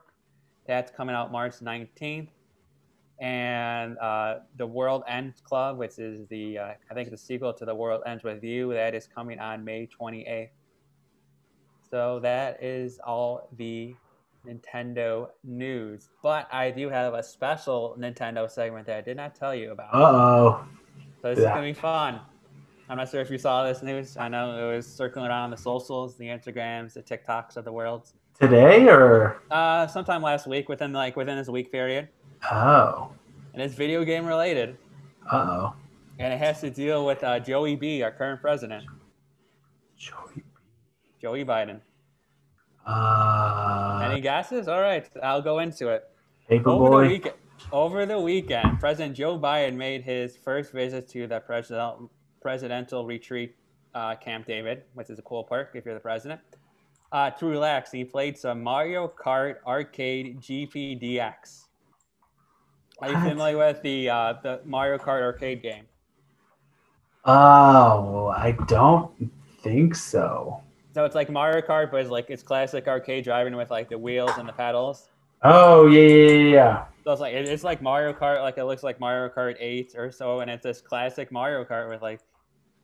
that's 0.66 0.90
coming 0.90 1.14
out 1.14 1.30
March 1.30 1.60
19th. 1.60 2.28
And 3.18 3.98
uh, 3.98 4.36
the 4.56 4.66
World's 4.66 5.04
End 5.08 5.34
Club, 5.44 5.76
which 5.76 5.98
is 5.98 6.26
the 6.28 6.58
uh, 6.58 6.72
I 6.90 6.94
think 6.94 7.10
the 7.10 7.16
sequel 7.16 7.52
to 7.52 7.64
the 7.64 7.74
World 7.74 8.02
Ends 8.06 8.24
with 8.24 8.42
You, 8.42 8.72
that 8.72 8.94
is 8.94 9.06
coming 9.06 9.38
on 9.38 9.64
May 9.64 9.86
28th. 9.86 10.48
So 11.96 12.20
that 12.20 12.62
is 12.62 13.00
all 13.02 13.48
the 13.56 13.96
Nintendo 14.46 15.28
news. 15.42 16.10
But 16.22 16.46
I 16.52 16.70
do 16.70 16.90
have 16.90 17.14
a 17.14 17.22
special 17.22 17.96
Nintendo 17.98 18.50
segment 18.50 18.86
that 18.88 18.98
I 18.98 19.00
did 19.00 19.16
not 19.16 19.34
tell 19.34 19.54
you 19.54 19.70
about. 19.70 19.94
Uh 19.94 19.98
oh. 19.98 20.64
So 21.22 21.30
this 21.30 21.38
yeah. 21.38 21.48
is 21.48 21.54
gonna 21.54 21.62
be 21.62 21.72
fun. 21.72 22.20
I'm 22.90 22.98
not 22.98 23.08
sure 23.08 23.22
if 23.22 23.30
you 23.30 23.38
saw 23.38 23.64
this 23.64 23.82
news. 23.82 24.18
I 24.18 24.28
know 24.28 24.70
it 24.70 24.76
was 24.76 24.86
circling 24.86 25.24
around 25.24 25.52
the 25.52 25.56
socials, 25.56 26.18
the 26.18 26.26
Instagrams, 26.26 26.92
the 26.92 27.02
TikToks 27.02 27.56
of 27.56 27.64
the 27.64 27.72
world. 27.72 28.12
Today 28.38 28.86
or 28.86 29.40
Uh, 29.50 29.86
sometime 29.86 30.20
last 30.20 30.46
week, 30.46 30.68
within 30.68 30.92
like 30.92 31.16
within 31.16 31.38
this 31.38 31.48
week 31.48 31.72
period, 31.72 32.10
oh, 32.52 33.08
and 33.54 33.62
it's 33.62 33.74
video 33.74 34.04
game 34.04 34.26
related, 34.26 34.76
uh 35.32 35.46
oh, 35.48 35.74
and 36.18 36.30
it 36.30 36.36
has 36.36 36.60
to 36.60 36.68
deal 36.68 37.06
with 37.06 37.24
uh, 37.24 37.40
Joey 37.40 37.74
B, 37.74 38.02
our 38.02 38.10
current 38.10 38.42
president, 38.42 38.84
Joey. 39.96 40.42
Joey 41.20 41.44
Biden. 41.44 41.80
Uh, 42.86 44.08
Any 44.10 44.20
guesses? 44.20 44.68
All 44.68 44.80
right, 44.80 45.08
I'll 45.22 45.42
go 45.42 45.58
into 45.58 45.88
it. 45.88 46.04
Over 46.50 46.62
the 46.62 46.90
boy. 46.90 47.08
weekend, 47.08 47.34
over 47.72 48.06
the 48.06 48.20
weekend, 48.20 48.78
President 48.78 49.16
Joe 49.16 49.38
Biden 49.38 49.74
made 49.74 50.02
his 50.02 50.36
first 50.36 50.72
visit 50.72 51.08
to 51.10 51.26
the 51.26 51.40
president, 51.40 52.10
presidential 52.40 53.04
retreat, 53.06 53.56
uh, 53.94 54.14
Camp 54.14 54.46
David, 54.46 54.84
which 54.94 55.10
is 55.10 55.18
a 55.18 55.22
cool 55.22 55.42
park 55.42 55.70
if 55.74 55.84
you're 55.84 55.94
the 55.94 56.00
president. 56.00 56.40
Uh, 57.10 57.30
to 57.30 57.46
relax, 57.46 57.90
he 57.90 58.04
played 58.04 58.36
some 58.38 58.62
Mario 58.62 59.08
Kart 59.08 59.56
Arcade 59.66 60.40
GPDX. 60.40 61.64
Are 63.00 63.08
you 63.08 63.14
What? 63.14 63.28
familiar 63.28 63.58
with 63.58 63.82
the 63.82 64.08
uh, 64.08 64.34
the 64.42 64.60
Mario 64.64 64.98
Kart 64.98 65.22
arcade 65.22 65.62
game? 65.62 65.84
Oh, 67.24 68.28
I 68.36 68.52
don't 68.68 69.10
think 69.62 69.94
so. 69.96 70.62
So 70.96 71.04
it's 71.04 71.14
like 71.14 71.28
Mario 71.28 71.60
Kart, 71.60 71.90
but 71.90 72.00
it's 72.00 72.08
like 72.08 72.30
it's 72.30 72.42
classic 72.42 72.88
arcade 72.88 73.22
driving 73.22 73.54
with 73.54 73.70
like 73.70 73.90
the 73.90 73.98
wheels 73.98 74.30
and 74.38 74.48
the 74.48 74.52
pedals. 74.54 75.10
Oh 75.42 75.88
yeah, 75.88 76.00
yeah, 76.00 76.26
yeah, 76.32 76.54
yeah. 76.54 76.84
So 77.04 77.12
it's 77.12 77.20
like 77.20 77.34
it- 77.34 77.44
it's 77.46 77.64
like 77.64 77.82
Mario 77.82 78.14
Kart, 78.14 78.40
like 78.40 78.56
it 78.56 78.64
looks 78.64 78.82
like 78.82 78.98
Mario 78.98 79.28
Kart 79.28 79.56
8 79.60 79.92
or 79.98 80.10
so, 80.10 80.40
and 80.40 80.50
it's 80.50 80.62
this 80.62 80.80
classic 80.80 81.30
Mario 81.30 81.66
Kart 81.66 81.90
with 81.90 82.00
like 82.00 82.20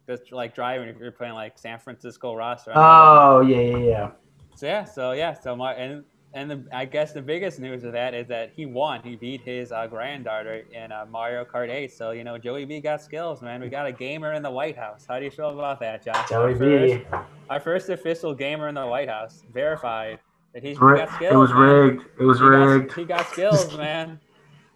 just 0.06 0.30
like 0.30 0.54
driving 0.54 0.90
if 0.90 0.98
you're 0.98 1.10
playing 1.10 1.32
like 1.32 1.56
San 1.56 1.78
Francisco 1.78 2.34
Rush. 2.34 2.60
Oh 2.74 3.40
yeah, 3.40 3.60
yeah, 3.62 3.76
yeah. 3.78 4.10
so 4.56 4.66
yeah, 4.66 4.84
so 4.84 5.12
yeah, 5.12 5.32
so 5.32 5.56
Mar- 5.56 5.76
and 5.76 6.04
and 6.34 6.50
the, 6.50 6.64
I 6.72 6.84
guess 6.86 7.12
the 7.12 7.20
biggest 7.22 7.58
news 7.60 7.84
of 7.84 7.92
that 7.92 8.14
is 8.14 8.26
that 8.28 8.52
he 8.56 8.64
won. 8.66 9.02
He 9.02 9.16
beat 9.16 9.42
his 9.42 9.70
uh, 9.72 9.86
granddaughter 9.86 10.64
in 10.72 10.90
uh, 10.90 11.04
Mario 11.10 11.44
Kart 11.44 11.68
8. 11.70 11.92
So 11.92 12.12
you 12.12 12.24
know 12.24 12.38
Joey 12.38 12.64
B 12.64 12.80
got 12.80 13.02
skills, 13.02 13.42
man. 13.42 13.60
We 13.60 13.68
got 13.68 13.86
a 13.86 13.92
gamer 13.92 14.32
in 14.32 14.42
the 14.42 14.50
White 14.50 14.76
House. 14.76 15.04
How 15.08 15.18
do 15.18 15.24
you 15.24 15.30
feel 15.30 15.50
about 15.50 15.78
that, 15.80 16.04
Josh? 16.04 16.28
Joey 16.28 16.54
our 16.54 16.58
B. 16.58 17.04
First, 17.10 17.26
our 17.50 17.60
first 17.60 17.88
official 17.90 18.34
gamer 18.34 18.68
in 18.68 18.74
the 18.74 18.86
White 18.86 19.08
House, 19.08 19.42
verified 19.52 20.18
that 20.54 20.62
he's 20.62 20.78
he 20.78 20.84
Ri- 20.84 20.98
got 20.98 21.10
skills. 21.14 21.32
It 21.32 21.36
was 21.36 21.50
man. 21.50 21.60
rigged. 21.60 22.02
It 22.20 22.24
was 22.24 22.38
He 22.38 22.44
got, 22.44 22.48
rigged. 22.64 22.92
he 22.94 23.04
got 23.04 23.26
skills, 23.26 23.76
man. 23.76 24.20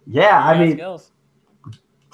Yeah, 0.05 0.39
I 0.45 0.57
mean, 0.59 0.71
skills. 0.73 1.11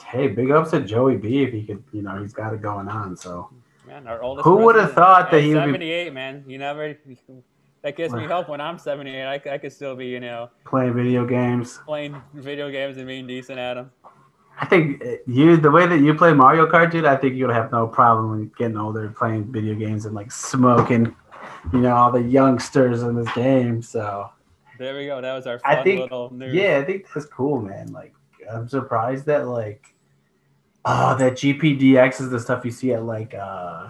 hey, 0.05 0.27
big 0.27 0.51
ups 0.51 0.71
to 0.71 0.79
Joey 0.81 1.17
B 1.17 1.43
if 1.43 1.51
he 1.53 1.63
could, 1.63 1.83
you 1.91 2.01
know, 2.01 2.19
he's 2.21 2.33
got 2.33 2.53
it 2.53 2.61
going 2.61 2.87
on. 2.87 3.15
So 3.17 3.49
Man, 3.85 4.07
our 4.07 4.21
oldest. 4.23 4.45
Who 4.45 4.55
would've 4.57 4.93
thought 4.93 5.29
that 5.31 5.37
at 5.37 5.43
he 5.43 5.53
would 5.53 5.65
be- 5.65 5.71
78, 5.73 6.13
man. 6.13 6.43
You 6.47 6.57
never. 6.57 6.95
That 7.83 7.97
gives 7.97 8.13
me 8.13 8.23
hope 8.25 8.47
when 8.47 8.61
I'm 8.61 8.77
78. 8.79 9.23
I, 9.25 9.33
I 9.53 9.57
could 9.57 9.73
still 9.73 9.95
be, 9.95 10.07
you 10.07 10.21
know, 10.21 10.49
playing 10.65 10.93
video 10.93 11.25
games. 11.25 11.79
playing 11.85 12.21
video 12.33 12.71
games 12.71 12.95
and 12.97 13.05
being 13.05 13.27
decent 13.27 13.59
at 13.59 13.73
them. 13.73 13.91
I 14.59 14.65
think 14.65 15.03
uh, 15.03 15.15
you, 15.27 15.57
the 15.57 15.69
way 15.69 15.85
that 15.87 15.99
you 15.99 16.13
play 16.13 16.31
Mario 16.33 16.65
Kart, 16.65 16.91
dude, 16.91 17.03
I 17.05 17.17
think 17.17 17.35
you'd 17.35 17.49
have 17.49 17.71
no 17.71 17.87
problem 17.87 18.51
getting 18.57 18.77
older 18.77 19.09
playing 19.09 19.51
video 19.51 19.75
games 19.75 20.05
and 20.05 20.15
like 20.15 20.31
smoking, 20.31 21.13
you 21.73 21.79
know, 21.79 21.93
all 21.93 22.11
the 22.11 22.21
youngsters 22.21 23.01
in 23.03 23.15
this 23.15 23.31
game. 23.33 23.81
So 23.81 24.29
There 24.79 24.95
we 24.95 25.07
go. 25.07 25.19
That 25.21 25.33
was 25.33 25.45
our 25.47 25.59
I 25.65 25.83
think- 25.83 25.99
little 26.01 26.33
news. 26.33 26.53
yeah, 26.53 26.77
I 26.77 26.85
think 26.85 27.05
that's 27.13 27.25
cool, 27.25 27.61
man. 27.61 27.91
Like, 27.91 28.13
I'm 28.49 28.69
surprised 28.69 29.25
that 29.25 29.47
like, 29.47 29.93
oh, 30.85 31.15
that 31.17 31.33
GPDX 31.33 32.21
is 32.21 32.29
the 32.29 32.39
stuff 32.39 32.63
you 32.63 32.71
see 32.71 32.93
at 32.93 33.03
like, 33.03 33.33
uh, 33.33 33.89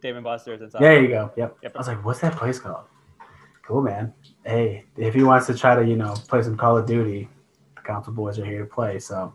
Dave 0.00 0.16
and 0.16 0.24
Buster's 0.24 0.60
and 0.60 0.70
stuff. 0.70 0.80
there 0.80 1.00
you 1.02 1.08
go. 1.08 1.30
Yep. 1.36 1.58
Yep. 1.62 1.72
I 1.74 1.78
was 1.78 1.88
like, 1.88 2.04
what's 2.04 2.20
that 2.20 2.36
place 2.36 2.58
called? 2.58 2.84
Cool, 3.62 3.82
man. 3.82 4.12
Hey, 4.44 4.84
if 4.96 5.14
he 5.14 5.22
wants 5.22 5.46
to 5.46 5.54
try 5.54 5.74
to, 5.76 5.84
you 5.86 5.96
know, 5.96 6.14
play 6.28 6.42
some 6.42 6.56
Call 6.56 6.76
of 6.76 6.86
Duty, 6.86 7.28
the 7.76 7.82
Council 7.82 8.12
Boys 8.12 8.38
are 8.38 8.44
here 8.44 8.60
to 8.60 8.66
play. 8.66 8.98
So 8.98 9.32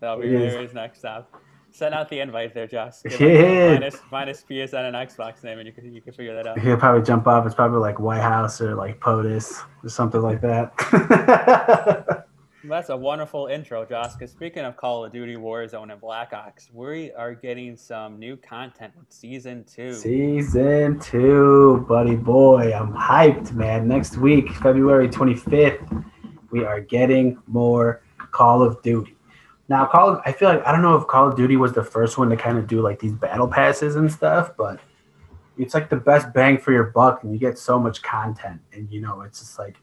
That'll 0.00 0.20
be 0.20 0.28
there 0.28 0.60
his 0.60 0.74
next 0.74 0.98
stop. 0.98 1.32
Send 1.70 1.94
out 1.94 2.08
the 2.08 2.20
invite 2.20 2.54
there, 2.54 2.66
Josh. 2.66 3.02
Give 3.02 3.20
Yeah. 3.20 3.28
us 3.28 3.80
minus, 3.80 3.96
minus 4.10 4.44
PSN 4.48 4.88
and 4.88 4.96
Xbox 4.96 5.44
name, 5.44 5.58
and 5.58 5.66
you 5.66 5.72
can 5.72 5.92
you 5.94 6.00
can 6.00 6.12
figure 6.12 6.34
that 6.34 6.46
out. 6.46 6.58
he'll 6.58 6.76
probably 6.78 7.02
jump 7.02 7.26
off. 7.26 7.44
It's 7.46 7.54
probably 7.54 7.80
like 7.80 7.98
White 8.00 8.22
House 8.22 8.60
or 8.62 8.74
like 8.74 8.98
POTUS 9.00 9.62
or 9.84 9.88
something 9.90 10.22
like 10.22 10.40
that. 10.42 12.24
That's 12.68 12.88
a 12.88 12.96
wonderful 12.96 13.46
intro, 13.46 13.84
Josh. 13.84 14.14
Because 14.14 14.32
speaking 14.32 14.64
of 14.64 14.76
Call 14.76 15.04
of 15.04 15.12
Duty 15.12 15.36
Warzone 15.36 15.92
and 15.92 16.00
Black 16.00 16.32
Ops, 16.32 16.68
we 16.72 17.12
are 17.12 17.32
getting 17.32 17.76
some 17.76 18.18
new 18.18 18.36
content 18.36 18.92
with 18.98 19.12
Season 19.12 19.64
2. 19.64 19.92
Season 19.92 20.98
two, 20.98 21.84
buddy 21.88 22.16
boy. 22.16 22.72
I'm 22.72 22.92
hyped, 22.92 23.52
man. 23.52 23.86
Next 23.86 24.16
week, 24.16 24.50
February 24.54 25.08
25th, 25.08 26.04
we 26.50 26.64
are 26.64 26.80
getting 26.80 27.38
more 27.46 28.02
Call 28.32 28.62
of 28.62 28.82
Duty. 28.82 29.16
Now, 29.68 29.86
Call 29.86 30.10
of, 30.10 30.20
I 30.24 30.32
feel 30.32 30.48
like 30.48 30.66
I 30.66 30.72
don't 30.72 30.82
know 30.82 30.96
if 30.96 31.06
Call 31.06 31.28
of 31.28 31.36
Duty 31.36 31.56
was 31.56 31.72
the 31.72 31.84
first 31.84 32.18
one 32.18 32.28
to 32.30 32.36
kind 32.36 32.58
of 32.58 32.66
do 32.66 32.80
like 32.80 32.98
these 32.98 33.12
battle 33.12 33.48
passes 33.48 33.94
and 33.94 34.10
stuff, 34.10 34.52
but 34.56 34.80
it's 35.56 35.74
like 35.74 35.88
the 35.88 35.96
best 35.96 36.32
bang 36.32 36.58
for 36.58 36.72
your 36.72 36.84
buck, 36.84 37.22
and 37.22 37.32
you 37.32 37.38
get 37.38 37.58
so 37.58 37.78
much 37.78 38.02
content. 38.02 38.60
And 38.72 38.90
you 38.90 39.00
know, 39.00 39.22
it's 39.22 39.38
just 39.38 39.58
like 39.58 39.76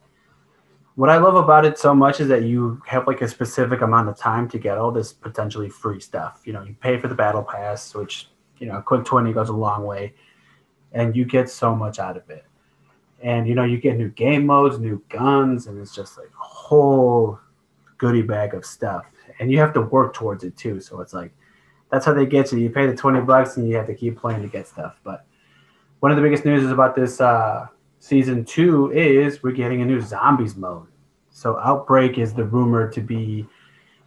what 0.96 1.10
I 1.10 1.18
love 1.18 1.36
about 1.36 1.66
it 1.66 1.80
so 1.80 1.96
much 1.96 2.20
is 2.20 2.28
that 2.28 2.44
you 2.44 2.82
have 2.86 3.08
like 3.08 3.22
a 3.22 3.28
specific 3.28 3.82
amount 3.82 4.10
of 4.10 4.18
time 4.18 4.48
to 4.50 4.60
get 4.60 4.78
all 4.78 4.92
this 4.92 5.12
potentially 5.12 5.70
free 5.70 6.00
stuff. 6.00 6.42
You 6.46 6.54
know, 6.54 6.62
you 6.64 6.76
pay 6.80 7.00
for 7.00 7.08
the 7.08 7.16
battle 7.16 7.44
pass, 7.44 7.96
which 7.96 8.30
you 8.60 8.68
know, 8.68 8.78
a 8.78 8.82
quick 8.82 9.04
20 9.04 9.34
goes 9.34 9.50
a 9.50 9.54
long 9.54 9.86
way, 9.86 10.14
and 10.92 11.16
you 11.16 11.26
get 11.26 11.50
so 11.50 11.76
much 11.76 12.00
out 12.00 12.16
of 12.16 12.30
it. 12.30 12.46
And 13.22 13.48
you 13.48 13.56
know, 13.56 13.64
you 13.64 13.78
get 13.78 13.98
new 13.98 14.10
game 14.10 14.46
modes, 14.46 14.80
new 14.80 15.02
guns, 15.10 15.68
and 15.68 15.80
it's 15.80 15.96
just 15.96 16.18
like 16.18 16.28
a 16.28 16.44
whole 16.44 17.40
goodie 17.98 18.22
bag 18.22 18.54
of 18.54 18.66
stuff. 18.66 19.06
And 19.40 19.52
you 19.52 19.58
have 19.60 19.74
to 19.74 19.82
work 19.82 20.14
towards 20.14 20.44
it 20.44 20.56
too. 20.56 20.80
So 20.80 21.02
it's 21.02 21.14
like 21.14 21.34
that's 21.90 22.06
how 22.06 22.14
they 22.14 22.26
get 22.26 22.52
you. 22.52 22.60
You 22.60 22.70
pay 22.70 22.86
the 22.86 22.96
20 22.96 23.22
bucks 23.22 23.58
and 23.58 23.68
you 23.68 23.76
have 23.78 23.88
to 23.88 23.96
keep 23.96 24.18
playing 24.18 24.42
to 24.42 24.48
get 24.48 24.68
stuff. 24.68 25.00
But 25.04 25.26
one 26.02 26.12
of 26.12 26.18
the 26.18 26.22
biggest 26.22 26.46
news 26.46 26.64
is 26.64 26.72
about 26.72 26.96
this 26.96 27.22
uh, 27.22 27.68
season 28.04 28.44
two 28.44 28.92
is 28.92 29.42
we're 29.42 29.54
getting 29.54 29.82
a 29.82 29.86
new 29.86 30.02
zombies 30.02 30.58
mode. 30.58 30.88
So 31.30 31.58
Outbreak 31.60 32.18
is 32.18 32.34
the 32.34 32.44
rumor 32.44 32.92
to 32.92 33.00
be 33.00 33.48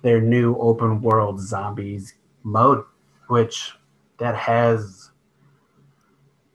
their 0.03 0.21
new 0.21 0.55
open 0.59 1.01
world 1.01 1.41
zombies 1.41 2.13
mode, 2.43 2.85
which 3.29 3.73
that 4.19 4.37
has 4.37 5.13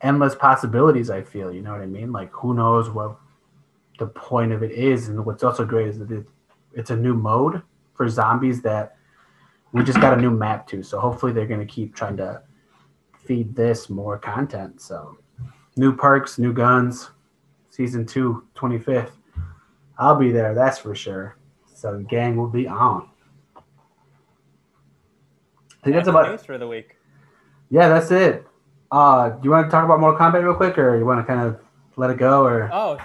endless 0.01 0.35
possibilities. 0.35 1.09
I 1.09 1.23
feel, 1.23 1.51
you 1.51 1.63
know 1.63 1.71
what 1.71 1.81
I 1.81 1.87
mean? 1.87 2.11
Like, 2.11 2.31
who 2.31 2.53
knows 2.53 2.91
what 2.91 3.17
the 3.97 4.05
point 4.05 4.51
of 4.51 4.61
it 4.61 4.71
is? 4.71 5.07
And 5.07 5.25
what's 5.25 5.43
also 5.43 5.65
great 5.65 5.87
is 5.87 5.97
that 5.97 6.11
it, 6.11 6.27
it's 6.73 6.91
a 6.91 6.95
new 6.95 7.15
mode 7.15 7.63
for 7.95 8.07
zombies 8.07 8.61
that 8.61 8.97
we 9.71 9.83
just 9.83 9.99
got 9.99 10.15
a 10.15 10.21
new 10.21 10.29
map 10.29 10.67
to. 10.67 10.83
So 10.83 10.99
hopefully 10.99 11.33
they're 11.33 11.47
to 11.47 11.65
keep 11.65 11.95
trying 11.95 12.17
to 12.17 12.43
feed 13.17 13.55
this 13.55 13.89
more 13.89 14.19
content. 14.19 14.79
So 14.79 15.17
new 15.75 15.95
perks, 15.95 16.37
new 16.37 16.53
guns, 16.53 17.09
season 17.71 18.05
two, 18.05 18.45
25th. 18.55 19.11
I'll 19.97 20.15
be 20.15 20.31
there, 20.31 20.53
that's 20.53 20.77
for 20.77 20.93
sure. 20.93 21.37
So 21.73 21.97
the 21.97 22.03
gang 22.03 22.37
will 22.37 22.47
be 22.49 22.67
on. 22.67 23.09
I 23.57 23.61
think 25.83 25.95
that's 25.95 26.07
about 26.07 26.29
news 26.29 26.45
for 26.45 26.57
the 26.59 26.67
week. 26.67 26.95
yeah, 27.69 27.89
that's 27.89 28.11
it. 28.11 28.45
Uh, 28.91 29.29
do 29.29 29.39
you 29.43 29.49
want 29.51 29.65
to 29.67 29.71
talk 29.71 29.83
about 29.85 29.99
Mortal 29.99 30.19
Kombat 30.19 30.43
real 30.43 30.53
quick, 30.53 30.77
or 30.77 30.95
you 30.97 31.05
want 31.05 31.19
to 31.19 31.25
kind 31.25 31.41
of 31.47 31.59
let 31.95 32.09
it 32.11 32.17
go, 32.17 32.43
or 32.45 32.69
Oh, 32.71 32.97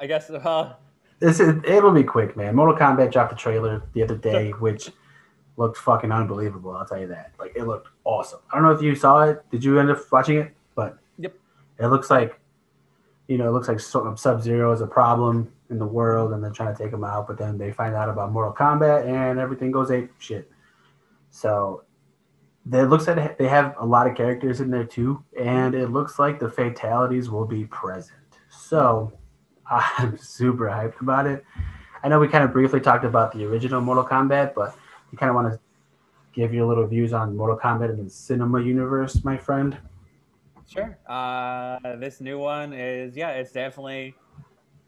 I 0.00 0.06
guess. 0.06 0.28
Uh, 0.30 0.72
this 1.20 1.40
is, 1.40 1.62
it'll 1.64 1.92
be 1.92 2.02
quick, 2.04 2.36
man. 2.36 2.54
Mortal 2.56 2.76
Kombat 2.76 3.12
dropped 3.12 3.32
a 3.32 3.36
trailer 3.36 3.82
the 3.92 4.02
other 4.02 4.16
day, 4.16 4.50
which 4.52 4.90
looked 5.56 5.76
fucking 5.76 6.10
unbelievable. 6.10 6.72
I'll 6.76 6.86
tell 6.86 7.00
you 7.00 7.08
that. 7.08 7.32
Like 7.38 7.52
it 7.56 7.64
looked 7.64 7.88
awesome. 8.04 8.40
I 8.50 8.56
don't 8.56 8.64
know 8.64 8.70
if 8.72 8.82
you 8.82 8.94
saw 8.94 9.22
it. 9.24 9.44
Did 9.50 9.62
you 9.62 9.78
end 9.78 9.90
up 9.90 9.98
watching 10.10 10.38
it? 10.38 10.54
But 10.74 10.98
Yep. 11.18 11.34
it 11.80 11.86
looks 11.88 12.10
like, 12.10 12.38
you 13.28 13.36
know, 13.36 13.46
it 13.46 13.52
looks 13.52 13.68
like 13.68 13.78
um, 13.94 14.16
Sub 14.16 14.42
Zero 14.42 14.72
is 14.72 14.80
a 14.80 14.86
problem 14.86 15.52
in 15.70 15.78
the 15.78 15.86
world, 15.86 16.32
and 16.32 16.42
they're 16.42 16.50
trying 16.50 16.74
to 16.74 16.82
take 16.82 16.92
him 16.92 17.04
out. 17.04 17.26
But 17.26 17.38
then 17.38 17.58
they 17.58 17.70
find 17.70 17.94
out 17.94 18.08
about 18.08 18.32
Mortal 18.32 18.54
Kombat, 18.54 19.06
and 19.06 19.38
everything 19.38 19.70
goes 19.70 19.90
ape 19.90 20.10
shit. 20.18 20.50
So 21.30 21.84
it 22.72 22.84
looks 22.84 23.06
like 23.06 23.38
they 23.38 23.48
have 23.48 23.74
a 23.78 23.84
lot 23.86 24.06
of 24.06 24.16
characters 24.16 24.60
in 24.60 24.70
there 24.70 24.84
too, 24.84 25.22
and 25.38 25.74
it 25.74 25.88
looks 25.88 26.18
like 26.18 26.40
the 26.40 26.50
fatalities 26.50 27.28
will 27.28 27.46
be 27.46 27.66
present. 27.66 28.18
So 28.48 29.12
I'm 29.70 30.16
super 30.18 30.64
hyped 30.64 31.00
about 31.00 31.26
it. 31.26 31.44
I 32.02 32.08
know 32.08 32.18
we 32.18 32.28
kind 32.28 32.44
of 32.44 32.52
briefly 32.52 32.80
talked 32.80 33.04
about 33.04 33.32
the 33.32 33.44
original 33.44 33.80
Mortal 33.80 34.04
Kombat, 34.04 34.54
but 34.54 34.74
you 35.12 35.18
kind 35.18 35.28
of 35.28 35.36
want 35.36 35.52
to 35.52 35.60
give 36.32 36.54
your 36.54 36.66
little 36.66 36.86
views 36.86 37.12
on 37.12 37.36
Mortal 37.36 37.58
Kombat 37.58 37.90
in 37.90 38.04
the 38.04 38.10
cinema 38.10 38.62
universe, 38.62 39.22
my 39.24 39.36
friend. 39.36 39.76
Sure. 40.68 40.98
Uh, 41.08 41.78
this 41.96 42.20
new 42.20 42.38
one 42.38 42.72
is 42.74 43.16
yeah, 43.16 43.30
it's 43.30 43.52
definitely 43.52 44.14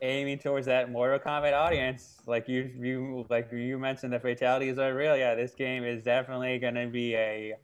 aiming 0.03 0.39
towards 0.39 0.67
that 0.67 0.91
Mortal 0.91 1.19
Kombat 1.19 1.55
audience. 1.55 2.21
Like 2.27 2.49
you, 2.49 2.71
you 2.79 3.27
like 3.31 3.51
you 3.51 3.79
mentioned, 3.79 4.13
the 4.13 4.21
fatalities 4.21 4.79
are 4.79 4.95
real. 4.95 5.17
Yeah, 5.17 5.35
this 5.35 5.55
game 5.55 5.85
is 5.85 6.03
definitely 6.03 6.59
going 6.59 6.75
to 6.75 6.87
be 6.87 7.15
a 7.15 7.55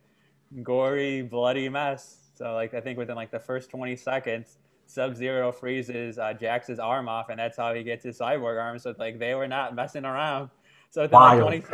gory, 0.62 1.22
bloody 1.22 1.68
mess. 1.68 2.31
So 2.35 2.55
like 2.55 2.72
I 2.72 2.81
think 2.81 2.98
within 2.98 3.16
like 3.16 3.31
the 3.31 3.40
first 3.40 3.70
20 3.70 3.96
seconds, 3.96 4.59
Sub 4.87 5.14
Zero 5.14 5.52
freezes 5.52 6.18
uh, 6.18 6.33
Jax's 6.33 6.79
arm 6.79 7.09
off, 7.09 7.29
and 7.29 7.38
that's 7.38 7.57
how 7.59 7.74
he 7.74 7.83
gets 7.83 8.05
his 8.05 8.18
cyborg 8.18 8.61
arm. 8.61 8.79
So 8.79 8.94
like 8.98 9.18
they 9.18 9.35
were 9.35 9.48
not 9.48 9.74
messing 9.74 10.07
around. 10.07 10.50
So 10.90 11.02
within 11.02 11.18
like 11.18 11.40
20, 11.40 11.64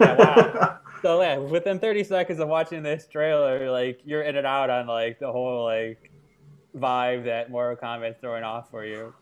yeah, 0.00 0.16
wow. 0.16 0.78
so 1.06 1.22
yeah, 1.22 1.38
within 1.38 1.78
30 1.78 2.02
seconds 2.02 2.40
of 2.40 2.48
watching 2.48 2.82
this 2.82 3.06
trailer, 3.06 3.70
like 3.70 4.00
you're 4.04 4.22
in 4.22 4.36
and 4.36 4.46
out 4.46 4.70
on 4.70 4.88
like 4.88 5.20
the 5.20 5.30
whole 5.30 5.62
like 5.62 6.10
vibe 6.76 7.24
that 7.26 7.48
Mortal 7.48 7.76
Kombat's 7.76 8.18
throwing 8.20 8.42
off 8.42 8.72
for 8.72 8.84
you. 8.84 9.14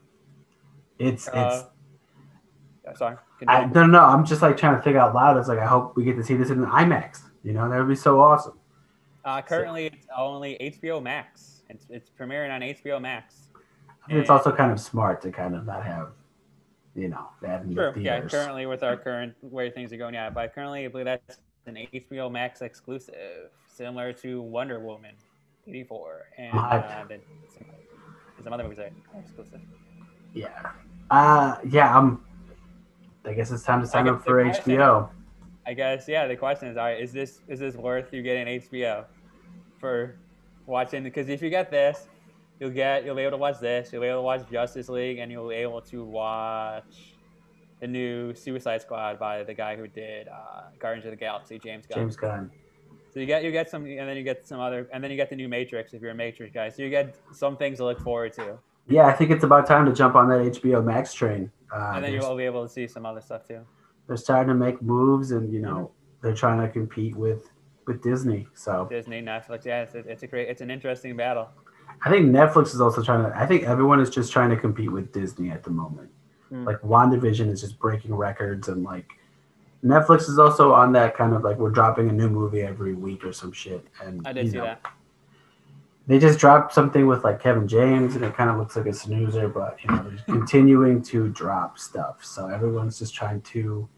It's 0.99 1.29
Uh, 1.29 1.69
yeah, 2.87 2.95
sorry. 2.95 3.17
I 3.47 3.67
don't 3.67 3.91
know. 3.91 4.03
I'm 4.03 4.25
just 4.25 4.41
like 4.41 4.57
trying 4.57 4.77
to 4.77 4.83
think 4.83 4.97
out 4.97 5.15
loud. 5.15 5.37
It's 5.37 5.49
like 5.49 5.59
I 5.59 5.67
hope 5.67 5.95
we 5.95 6.05
get 6.05 6.17
to 6.17 6.25
see 6.25 6.37
this 6.37 6.49
in 6.49 6.65
an 6.65 6.71
IMAX. 6.71 7.21
You 7.43 7.53
know, 7.53 7.69
that 7.69 7.79
would 7.79 7.89
be 7.89 7.95
so 7.95 8.19
awesome. 8.19 8.59
Uh, 9.23 9.43
currently, 9.43 9.87
it's 9.87 10.07
only 10.17 10.57
HBO 10.81 11.03
Max. 11.03 11.65
It's, 11.69 11.85
it's 11.91 12.11
premiering 12.19 12.51
on 12.51 12.63
HBO 12.63 12.99
Max. 12.99 13.49
I 14.05 14.07
think 14.07 14.21
it's 14.21 14.31
also 14.31 14.53
kind 14.53 14.73
of 14.73 14.81
smart 14.81 15.21
to 15.23 15.31
kind 15.31 15.55
of 15.55 15.67
not 15.67 15.85
have, 15.85 16.13
you 16.95 17.09
know, 17.09 17.29
that 17.43 17.69
the 17.69 17.75
True. 17.75 17.93
Yeah. 17.99 18.23
Currently, 18.23 18.65
with 18.65 18.83
our 18.83 18.97
current 18.97 19.35
way 19.43 19.71
things 19.71 19.93
are 19.93 19.99
going, 19.99 20.15
yeah. 20.15 20.31
But 20.31 20.55
currently, 20.55 20.87
I 20.87 20.89
believe 20.89 21.05
that's 21.05 21.41
an 21.67 21.77
HBO 21.93 22.31
Max 22.31 22.63
exclusive, 22.63 23.51
similar 23.67 24.13
to 24.15 24.41
Wonder 24.41 24.81
Woman 24.81 25.15
'84, 25.67 26.23
and 26.39 26.59
uh, 26.59 27.05
the, 27.09 27.21
some 28.43 28.53
other 28.53 28.65
movies 28.65 28.79
are 28.79 28.91
exclusive. 29.19 29.61
Yeah. 30.35 30.73
Uh, 31.11 31.57
yeah. 31.69 31.97
I'm. 31.97 32.25
I 33.25 33.33
guess 33.33 33.51
it's 33.51 33.63
time 33.63 33.81
to 33.81 33.87
sign 33.87 34.07
up 34.09 34.23
for 34.25 34.43
question- 34.43 34.77
HBO. 34.77 35.09
I 35.67 35.73
guess 35.73 36.07
yeah. 36.07 36.27
The 36.27 36.37
question 36.37 36.69
is, 36.69 36.77
all 36.77 36.85
right, 36.85 37.01
is 37.01 37.13
this 37.13 37.41
is 37.49 37.59
this 37.59 37.75
worth 37.75 38.13
you 38.13 38.23
getting 38.23 38.61
HBO 38.61 39.07
for 39.79 40.17
watching? 40.67 41.03
Because 41.03 41.29
if 41.31 41.41
you 41.41 41.49
get 41.49 41.71
this, 41.71 42.07
you'll 42.61 42.71
get 42.71 43.05
you'll 43.05 43.15
be 43.15 43.23
able 43.23 43.33
to 43.33 43.37
watch 43.39 43.61
this. 43.61 43.91
You'll 43.91 44.03
be 44.03 44.09
able 44.09 44.19
to 44.19 44.25
watch 44.25 44.51
Justice 44.51 44.91
League, 44.91 45.19
and 45.19 45.33
you'll 45.33 45.49
be 45.49 45.55
able 45.55 45.81
to 45.81 46.05
watch 46.05 47.14
the 47.85 47.89
new 47.89 48.35
Suicide 48.35 48.81
Squad 48.81 49.19
by 49.19 49.43
the 49.43 49.53
guy 49.53 49.77
who 49.77 49.87
did 49.87 50.27
uh, 50.29 50.71
Guardians 50.79 51.05
of 51.05 51.11
the 51.11 51.17
Galaxy, 51.17 51.59
James 51.59 51.85
Gunn. 51.85 51.99
James 51.99 52.17
Gunn. 52.17 52.51
So 53.13 53.21
you 53.21 53.27
get 53.27 53.45
you 53.45 53.53
get 53.53 53.69
some, 53.69 53.85
and 53.85 54.09
then 54.09 54.17
you 54.17 54.23
get 54.23 54.49
some 54.49 54.59
other, 54.59 54.89
and 54.91 55.05
then 55.05 55.11
you 55.11 55.19
get 55.19 55.29
the 55.29 55.37
new 55.37 55.49
Matrix 55.49 55.93
if 55.93 56.01
you're 56.01 56.13
a 56.13 56.15
Matrix 56.15 56.55
guy. 56.55 56.71
So 56.71 56.83
you 56.83 56.89
get 56.89 57.15
some 57.33 57.59
things 57.59 57.79
to 57.79 57.85
look 57.85 58.01
forward 58.01 58.33
to, 58.35 58.59
Yeah, 58.89 59.05
I 59.05 59.13
think 59.13 59.31
it's 59.31 59.45
about 59.45 59.67
time 59.67 59.85
to 59.85 59.93
jump 59.93 60.15
on 60.15 60.31
that 60.31 60.41
HBO 60.55 60.83
Max 60.83 61.13
train. 61.13 61.51
Uh, 61.71 61.93
and 61.97 62.05
then 62.05 62.15
you'll 62.15 62.37
be 62.37 62.45
able 62.45 62.63
to 62.63 62.73
see 62.73 62.89
some 62.89 63.05
other 63.05 63.21
stuff 63.21 63.47
too. 63.47 63.61
they're 64.07 64.17
starting 64.17 64.49
to 64.49 64.55
make 64.55 64.81
moves, 64.81 65.31
and 65.33 65.53
you 65.53 65.61
know 65.61 65.91
they're 66.23 66.41
trying 66.45 66.61
to 66.67 66.69
compete 66.73 67.15
with 67.15 67.51
with 67.87 68.03
Disney. 68.03 68.49
So 68.55 68.87
Disney, 68.89 69.21
Netflix, 69.21 69.67
yeah, 69.67 69.83
it's 69.83 69.95
a, 69.95 69.99
it's 69.99 70.23
a 70.23 70.27
great, 70.27 70.49
it's 70.49 70.63
an 70.63 70.71
interesting 70.71 71.19
battle. 71.19 71.51
I 72.03 72.09
think 72.11 72.35
Netflix 72.35 72.69
is 72.69 72.81
also 72.81 73.03
trying 73.03 73.31
to. 73.31 73.39
I 73.39 73.45
think 73.45 73.65
everyone 73.65 74.01
is 74.01 74.09
just 74.09 74.33
trying 74.33 74.49
to 74.49 74.57
compete 74.57 74.91
with 74.91 75.13
Disney 75.13 75.51
at 75.51 75.63
the 75.63 75.71
moment. 75.71 76.11
Hmm. 76.55 76.65
Like 76.65 76.81
WandaVision 76.83 77.51
is 77.51 77.63
just 77.63 77.81
breaking 77.81 78.15
records, 78.15 78.69
and 78.69 78.85
like 78.85 79.09
Netflix 79.85 80.29
is 80.29 80.39
also 80.39 80.73
on 80.73 80.93
that 80.93 81.17
kind 81.17 81.35
of 81.35 81.43
like 81.43 81.59
we're 81.59 81.71
dropping 81.71 82.09
a 82.09 82.13
new 82.13 82.29
movie 82.29 82.63
every 82.63 82.95
week 82.95 83.25
or 83.25 83.33
some 83.33 83.51
shit. 83.51 83.85
And 84.01 84.25
I 84.25 84.33
did 84.33 84.53
see 84.53 84.59
know, 84.59 84.65
that. 84.65 84.81
They 86.07 86.21
just 86.21 86.39
dropped 86.39 86.73
something 86.73 87.09
with 87.09 87.25
like 87.25 87.43
Kevin 87.43 87.67
James, 87.67 88.15
and 88.15 88.25
it 88.25 88.37
kind 88.37 88.51
of 88.51 88.57
looks 88.57 88.77
like 88.77 88.87
a 88.87 88.93
snoozer, 88.93 89.49
but 89.49 89.79
you 89.83 89.91
know 89.91 90.09
they're 90.09 90.25
continuing 90.27 91.03
to 91.03 91.29
drop 91.31 91.77
stuff. 91.77 92.25
So 92.25 92.47
everyone's 92.47 93.01
just 93.01 93.15
trying 93.15 93.41
to 93.41 93.89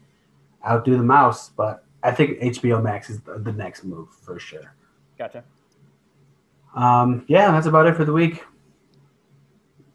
outdo 0.67 0.97
the 0.97 1.03
mouse. 1.03 1.49
But 1.49 1.83
I 2.01 2.09
think 2.09 2.39
HBO 2.39 2.81
Max 2.81 3.11
is 3.11 3.19
the, 3.19 3.37
the 3.37 3.53
next 3.53 3.83
move 3.83 4.09
for 4.09 4.39
sure. 4.39 4.73
Gotcha. 5.15 5.43
Um, 6.73 7.23
yeah, 7.27 7.51
that's 7.51 7.67
about 7.67 7.85
it 7.85 7.95
for 7.95 8.03
the 8.03 8.13
week. 8.13 8.43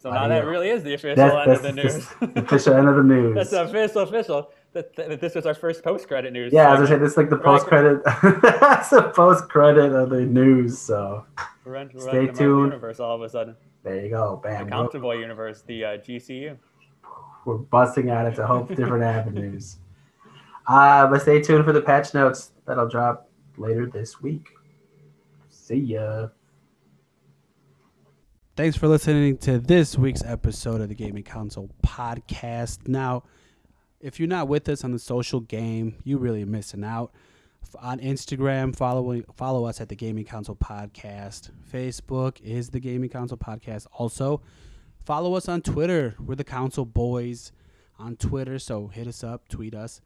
So 0.03 0.11
now 0.11 0.27
that 0.27 0.45
really 0.45 0.67
is 0.67 0.83
the 0.83 0.95
official 0.95 1.15
That's, 1.15 1.33
end 1.33 1.49
that's 1.49 1.63
of 1.63 1.75
the 1.75 1.81
the 1.81 2.27
news. 2.27 2.35
official 2.45 2.73
end 2.73 2.89
of 2.89 2.97
the 2.97 3.03
news. 3.03 3.35
That's 3.35 3.51
the 3.51 3.63
official 3.63 4.01
official. 4.01 4.51
That, 4.73 4.93
that 4.97 5.21
this 5.21 5.33
was 5.33 5.45
our 5.45 5.53
first 5.53 5.81
post 5.81 6.09
credit 6.09 6.33
news. 6.33 6.51
Yeah, 6.51 6.73
as 6.73 6.81
I 6.81 6.83
segment. 6.83 6.89
said, 6.89 7.01
this 7.01 7.11
is 7.13 7.17
like 7.17 7.29
the 7.29 7.37
post 7.37 7.67
credit. 7.67 8.01
That's 8.59 8.89
the 8.89 9.03
post 9.15 9.47
credit 9.47 9.93
of 9.93 10.09
the 10.09 10.25
news. 10.25 10.77
So 10.77 11.25
We're 11.63 11.75
in- 11.75 11.91
we're 11.93 12.01
Stay 12.01 12.09
in 12.09 12.11
the 12.11 12.21
Marvel 12.33 12.35
tuned. 12.35 12.65
Universe 12.73 12.99
all 12.99 13.15
of 13.15 13.21
a 13.21 13.29
sudden. 13.29 13.55
there 13.83 14.01
you 14.03 14.09
go, 14.09 14.41
The 14.43 14.49
bam. 14.49 14.63
We're, 14.65 14.69
Comfortable 14.71 15.15
universe, 15.17 15.61
the 15.65 15.85
uh, 15.85 15.97
GCU. 15.99 16.57
we're 17.45 17.55
busting 17.59 18.09
out 18.09 18.25
into 18.25 18.45
hope 18.45 18.75
different 18.75 19.03
avenues. 19.17 19.77
Uh, 20.67 21.07
but 21.07 21.21
stay 21.21 21.41
tuned 21.41 21.63
for 21.63 21.71
the 21.71 21.81
patch 21.81 22.13
notes 22.13 22.51
that'll 22.65 22.89
drop 22.89 23.29
later 23.55 23.85
this 23.85 24.21
week. 24.21 24.49
See 25.49 25.77
ya. 25.77 26.27
Thanks 28.55 28.77
for 28.77 28.87
listening 28.87 29.37
to 29.37 29.57
this 29.57 29.97
week's 29.97 30.23
episode 30.23 30.79
of 30.79 30.87
the 30.87 30.93
Gaming 30.93 31.23
Council 31.23 31.71
podcast. 31.81 32.87
Now, 32.87 33.23
if 33.99 34.19
you're 34.19 34.27
not 34.27 34.47
with 34.47 34.69
us 34.69 34.83
on 34.83 34.91
the 34.91 34.99
social 34.99 35.39
game, 35.39 35.95
you 36.03 36.19
really 36.19 36.45
missing 36.45 36.83
out. 36.83 37.11
On 37.81 37.99
Instagram, 37.99 38.75
follow 38.75 39.23
follow 39.35 39.65
us 39.65 39.81
at 39.81 39.89
the 39.89 39.95
Gaming 39.95 40.25
Council 40.25 40.55
Podcast. 40.55 41.49
Facebook 41.73 42.39
is 42.41 42.69
the 42.69 42.79
Gaming 42.79 43.09
Council 43.09 43.37
Podcast. 43.37 43.87
Also, 43.93 44.43
follow 45.03 45.33
us 45.33 45.49
on 45.49 45.63
Twitter. 45.63 46.13
We're 46.19 46.35
the 46.35 46.43
Council 46.43 46.85
Boys 46.85 47.51
on 47.97 48.17
Twitter, 48.17 48.59
so 48.59 48.85
hit 48.85 49.07
us 49.07 49.23
up, 49.23 49.49
tweet 49.49 49.73
us. 49.73 49.99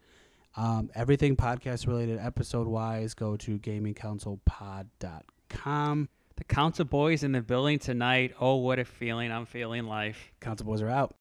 Um, 0.56 0.90
everything 0.96 1.36
podcast 1.36 1.86
related, 1.86 2.18
episode 2.18 2.68
wise, 2.68 3.14
go 3.14 3.36
to 3.36 3.60
gamingcouncilpod.com. 3.60 6.10
The 6.38 6.44
Council 6.44 6.86
Boys 6.86 7.24
in 7.24 7.32
the 7.32 7.42
building 7.42 7.80
tonight. 7.80 8.36
Oh, 8.40 8.56
what 8.56 8.80
a 8.80 8.86
feeling 8.86 9.32
I'm 9.32 9.46
feeling 9.46 9.86
life. 9.86 10.32
Council 10.40 10.66
Boys 10.66 10.82
are 10.82 10.90
out. 10.90 11.16